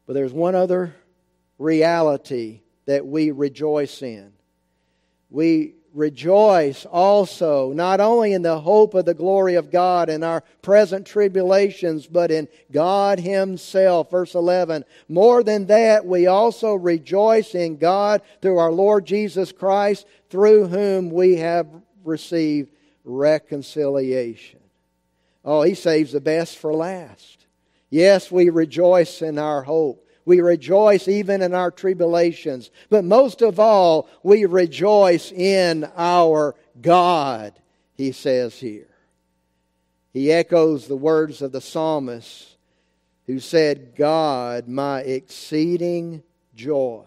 But 0.07 0.15
there's 0.15 0.33
one 0.33 0.55
other 0.55 0.95
reality 1.59 2.61
that 2.87 3.07
we 3.07 3.31
rejoice 3.31 4.03
in. 4.03 4.33
We 5.31 5.75
rejoice 5.97 6.85
also 6.85 7.73
not 7.73 8.01
only 8.01 8.35
in 8.35 8.43
the 8.43 8.61
hope 8.61 8.95
of 8.95 9.07
the 9.07 9.15
glory 9.15 9.55
of 9.55 9.71
God 9.71 10.11
in 10.11 10.23
our 10.23 10.43
present 10.61 11.07
tribulations, 11.07 12.07
but 12.07 12.31
in 12.31 12.49
God 12.71 13.19
Himself. 13.19 14.11
Verse 14.11 14.35
11. 14.35 14.85
More 15.09 15.43
than 15.43 15.67
that, 15.67 16.05
we 16.05 16.27
also 16.27 16.75
rejoice 16.75 17.55
in 17.55 17.79
God 17.79 18.21
through 18.43 18.59
our 18.59 18.71
Lord 18.71 19.07
Jesus 19.07 19.51
Christ, 19.51 20.07
through 20.29 20.69
whom 20.69 21.11
we 21.11 21.37
have 21.37 21.67
received 22.05 22.71
reconciliation. 23.05 24.61
Oh, 25.45 25.63
He 25.63 25.75
saves 25.75 26.13
the 26.13 26.21
best 26.21 26.59
for 26.59 26.75
last. 26.75 27.47
Yes, 27.89 28.31
we 28.31 28.51
rejoice 28.51 29.23
in 29.23 29.39
our 29.39 29.63
hope. 29.63 30.06
We 30.27 30.41
rejoice 30.41 31.09
even 31.09 31.41
in 31.41 31.55
our 31.55 31.71
tribulations. 31.71 32.71
But 32.91 33.05
most 33.05 33.41
of 33.41 33.59
all, 33.59 34.09
we 34.23 34.45
rejoice 34.45 35.33
in 35.33 35.89
our 35.97 36.55
God, 36.83 37.55
he 37.95 38.13
says 38.13 38.59
here. 38.59 38.89
He 40.13 40.33
echoes 40.33 40.89
the 40.89 40.97
words 40.97 41.41
of 41.43 41.53
the 41.53 41.61
psalmist 41.61 42.57
who 43.27 43.39
said, 43.39 43.95
God, 43.97 44.69
my 44.69 45.01
exceeding 45.01 46.23
joy. 46.55 47.05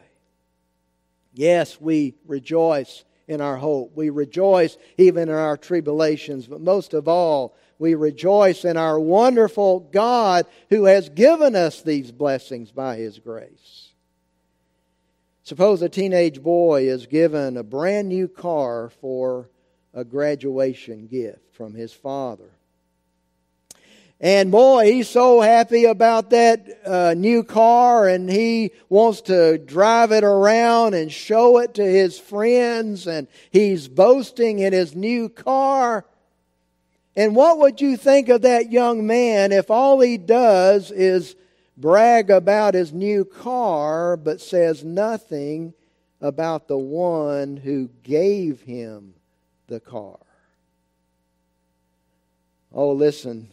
Yes, 1.34 1.80
we 1.80 2.16
rejoice 2.26 3.04
in 3.28 3.42
our 3.42 3.58
hope. 3.58 3.96
We 3.96 4.10
rejoice 4.10 4.78
even 4.98 5.30
in 5.30 5.36
our 5.36 5.58
tribulations. 5.58 6.48
But 6.48 6.62
most 6.62 6.94
of 6.94 7.08
all, 7.08 7.56
we 7.80 7.96
rejoice 7.96 8.66
in 8.66 8.78
our 8.78 9.00
wonderful 9.00 9.80
God 9.80 10.46
who 10.70 10.86
has 10.86 11.10
given 11.10 11.56
us 11.56 11.82
these 11.82 12.12
blessings 12.12 12.72
by 12.72 12.98
His 12.98 13.18
grace. 13.18 13.90
Suppose 15.50 15.82
a 15.82 15.90
teenage 15.90 16.44
boy 16.44 16.88
is 16.88 17.08
given 17.08 17.58
a 17.58 17.64
brand 17.64 18.08
new 18.08 18.28
car 18.28 18.92
for 19.02 19.50
a 19.96 20.04
graduation 20.04 21.08
gift 21.08 21.56
from 21.56 21.74
his 21.74 21.92
father. 21.92 22.52
And 24.22 24.52
boy, 24.52 24.92
he's 24.92 25.10
so 25.10 25.42
happy 25.42 25.86
about 25.86 26.30
that 26.30 26.68
uh, 26.86 27.14
new 27.18 27.44
car 27.44 28.08
and 28.08 28.30
he 28.30 28.74
wants 28.90 29.22
to 29.22 29.58
drive 29.58 30.12
it 30.12 30.24
around 30.24 30.94
and 30.94 31.12
show 31.12 31.58
it 31.58 31.74
to 31.74 31.84
his 31.84 32.20
friends 32.20 33.08
and 33.08 33.28
he's 33.50 33.88
boasting 33.88 34.60
in 34.60 34.72
his 34.72 34.94
new 34.94 35.30
car. 35.30 36.06
And 37.16 37.36
what 37.36 37.60
would 37.60 37.82
you 37.82 37.98
think 37.98 38.30
of 38.30 38.44
that 38.44 38.72
young 38.72 39.06
man 39.06 39.52
if 39.52 39.70
all 39.70 40.00
he 40.00 40.18
does 40.18 40.92
is 40.92 41.36
brag 41.76 42.30
about 42.30 42.74
his 42.74 42.94
new 42.94 43.26
car 43.26 44.16
but 44.16 44.42
says 44.42 44.84
nothing 44.84 45.74
about 46.22 46.68
the 46.68 46.78
one 46.78 47.58
who 47.58 47.90
gave 48.04 48.62
him 48.62 49.14
the 49.68 49.80
car? 49.80 50.20
Oh, 52.72 52.92
listen. 52.92 53.50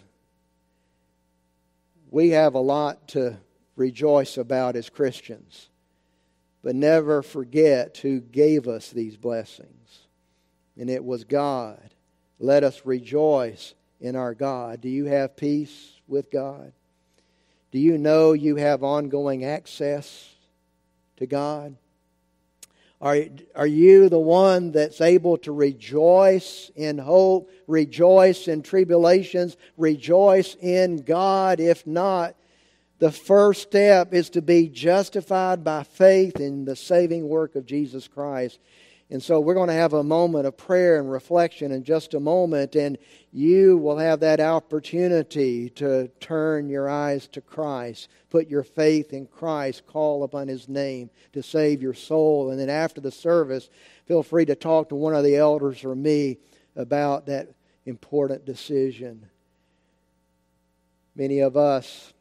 We 2.11 2.31
have 2.31 2.55
a 2.55 2.61
lot 2.61 3.09
to 3.09 3.39
rejoice 3.75 4.37
about 4.37 4.77
as 4.77 4.89
Christians, 4.89 5.69
but 6.63 6.75
never 6.75 7.23
forget 7.23 7.99
who 7.99 8.21
gave 8.21 8.69
us 8.69 8.91
these 8.91 9.17
blessings. 9.17 10.07
And 10.79 10.91
it 10.91 11.05
was 11.05 11.25
God. 11.25 11.91
Let 12.39 12.65
us 12.65 12.83
rejoice 12.85 13.75
in 14.01 14.17
our 14.17 14.35
God. 14.35 14.81
Do 14.81 14.89
you 14.89 15.07
have 15.07 15.37
peace 15.37 15.93
with 16.07 16.31
God? 16.31 16.73
Do 17.73 17.79
you 17.79 17.99
know 17.99 18.33
you 18.33 18.57
have 18.57 18.83
ongoing 18.83 19.45
access 19.45 20.35
to 21.17 21.27
God? 21.27 21.77
Are, 23.01 23.19
are 23.55 23.67
you 23.67 24.09
the 24.09 24.19
one 24.19 24.73
that's 24.73 25.01
able 25.01 25.37
to 25.39 25.53
rejoice 25.53 26.71
in 26.75 26.97
hope, 26.97 27.51
rejoice 27.67 28.49
in 28.49 28.63
tribulations, 28.63 29.57
rejoice 29.77 30.57
in 30.57 30.99
God? 30.99 31.61
If 31.61 31.87
not, 31.87 32.37
the 32.99 33.13
first 33.13 33.63
step 33.63 34.15
is 34.15 34.31
to 34.31 34.41
be 34.41 34.69
justified 34.69 35.63
by 35.63 35.83
faith 35.83 36.41
in 36.41 36.65
the 36.65 36.77
saving 36.77 37.29
work 37.29 37.55
of 37.55 37.67
Jesus 37.67 38.09
Christ. 38.09 38.59
And 39.09 39.23
so 39.23 39.39
we're 39.39 39.55
going 39.55 39.69
to 39.69 39.75
have 39.75 39.93
a 39.93 40.03
moment 40.03 40.47
of 40.47 40.57
prayer 40.57 40.99
and 40.99 41.11
reflection 41.11 41.71
in 41.71 41.85
just 41.85 42.15
a 42.15 42.21
moment, 42.21 42.75
and 42.75 42.99
you 43.33 43.77
will 43.77 43.99
have 43.99 44.19
that 44.21 44.41
opportunity 44.41 45.71
to 45.71 46.09
turn 46.19 46.69
your 46.69 46.89
eyes 46.89 47.29
to 47.29 47.41
Christ, 47.41 48.09
put 48.31 48.49
your 48.49 48.65
faith 48.65 49.13
in 49.13 49.27
Christ, 49.27 49.87
call 49.87 50.25
upon 50.25 50.49
His 50.49 50.69
name 50.69 51.11
to 51.35 51.43
save 51.43 51.83
your 51.83 51.95
soul. 51.95 52.51
And 52.51 52.59
then 52.59 52.69
after 52.69 53.01
the 53.01 53.13
service, 53.13 53.71
feel 54.07 54.25
free 54.25 54.45
to 54.47 54.57
talk 54.57 54.89
to 54.89 54.97
one 54.97 55.15
of 55.15 55.23
the 55.23 55.37
elders 55.37 55.85
or 55.85 55.95
me 55.95 56.39
about 56.75 57.27
that 57.27 57.49
important 57.85 58.45
decision. 58.45 59.29
Many 61.15 61.39
of 61.39 61.57
us 61.57 62.13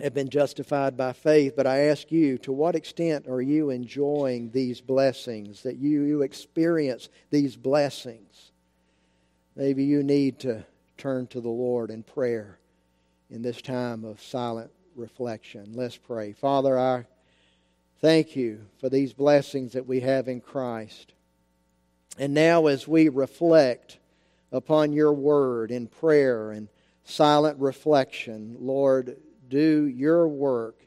have 0.00 0.14
been 0.14 0.28
justified 0.28 0.96
by 0.96 1.12
faith. 1.12 1.54
But 1.56 1.66
I 1.66 1.86
ask 1.88 2.10
you, 2.10 2.38
to 2.38 2.52
what 2.52 2.74
extent 2.74 3.26
are 3.28 3.42
you 3.42 3.70
enjoying 3.70 4.50
these 4.50 4.80
blessings, 4.80 5.62
that 5.62 5.76
you, 5.76 6.02
you 6.02 6.22
experience 6.22 7.08
these 7.30 7.56
blessings? 7.56 8.52
Maybe 9.56 9.84
you 9.84 10.02
need 10.02 10.38
to 10.40 10.64
turn 10.96 11.26
to 11.28 11.40
the 11.40 11.48
Lord 11.48 11.90
in 11.90 12.02
prayer 12.02 12.58
in 13.30 13.42
this 13.42 13.60
time 13.60 14.04
of 14.04 14.22
silent 14.22 14.70
reflection. 14.94 15.72
Let's 15.74 15.96
pray. 15.96 16.32
Father, 16.32 16.78
I 16.78 17.06
thank 18.00 18.36
you 18.36 18.66
for 18.80 18.88
these 18.88 19.12
blessings 19.12 19.72
that 19.72 19.86
we 19.86 20.00
have 20.00 20.28
in 20.28 20.40
Christ. 20.40 21.12
And 22.18 22.34
now, 22.34 22.66
as 22.66 22.88
we 22.88 23.08
reflect 23.08 23.98
upon 24.50 24.92
your 24.92 25.12
word 25.12 25.70
in 25.70 25.86
prayer 25.86 26.50
and 26.50 26.68
silent 27.04 27.58
reflection, 27.60 28.56
Lord, 28.60 29.16
do 29.48 29.86
your 29.86 30.28
work 30.28 30.80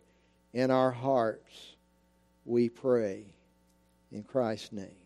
in 0.54 0.72
our 0.72 0.92
hearts, 0.92 1.76
we 2.46 2.70
pray. 2.70 3.26
In 4.12 4.24
Christ's 4.24 4.74
name. 4.74 5.01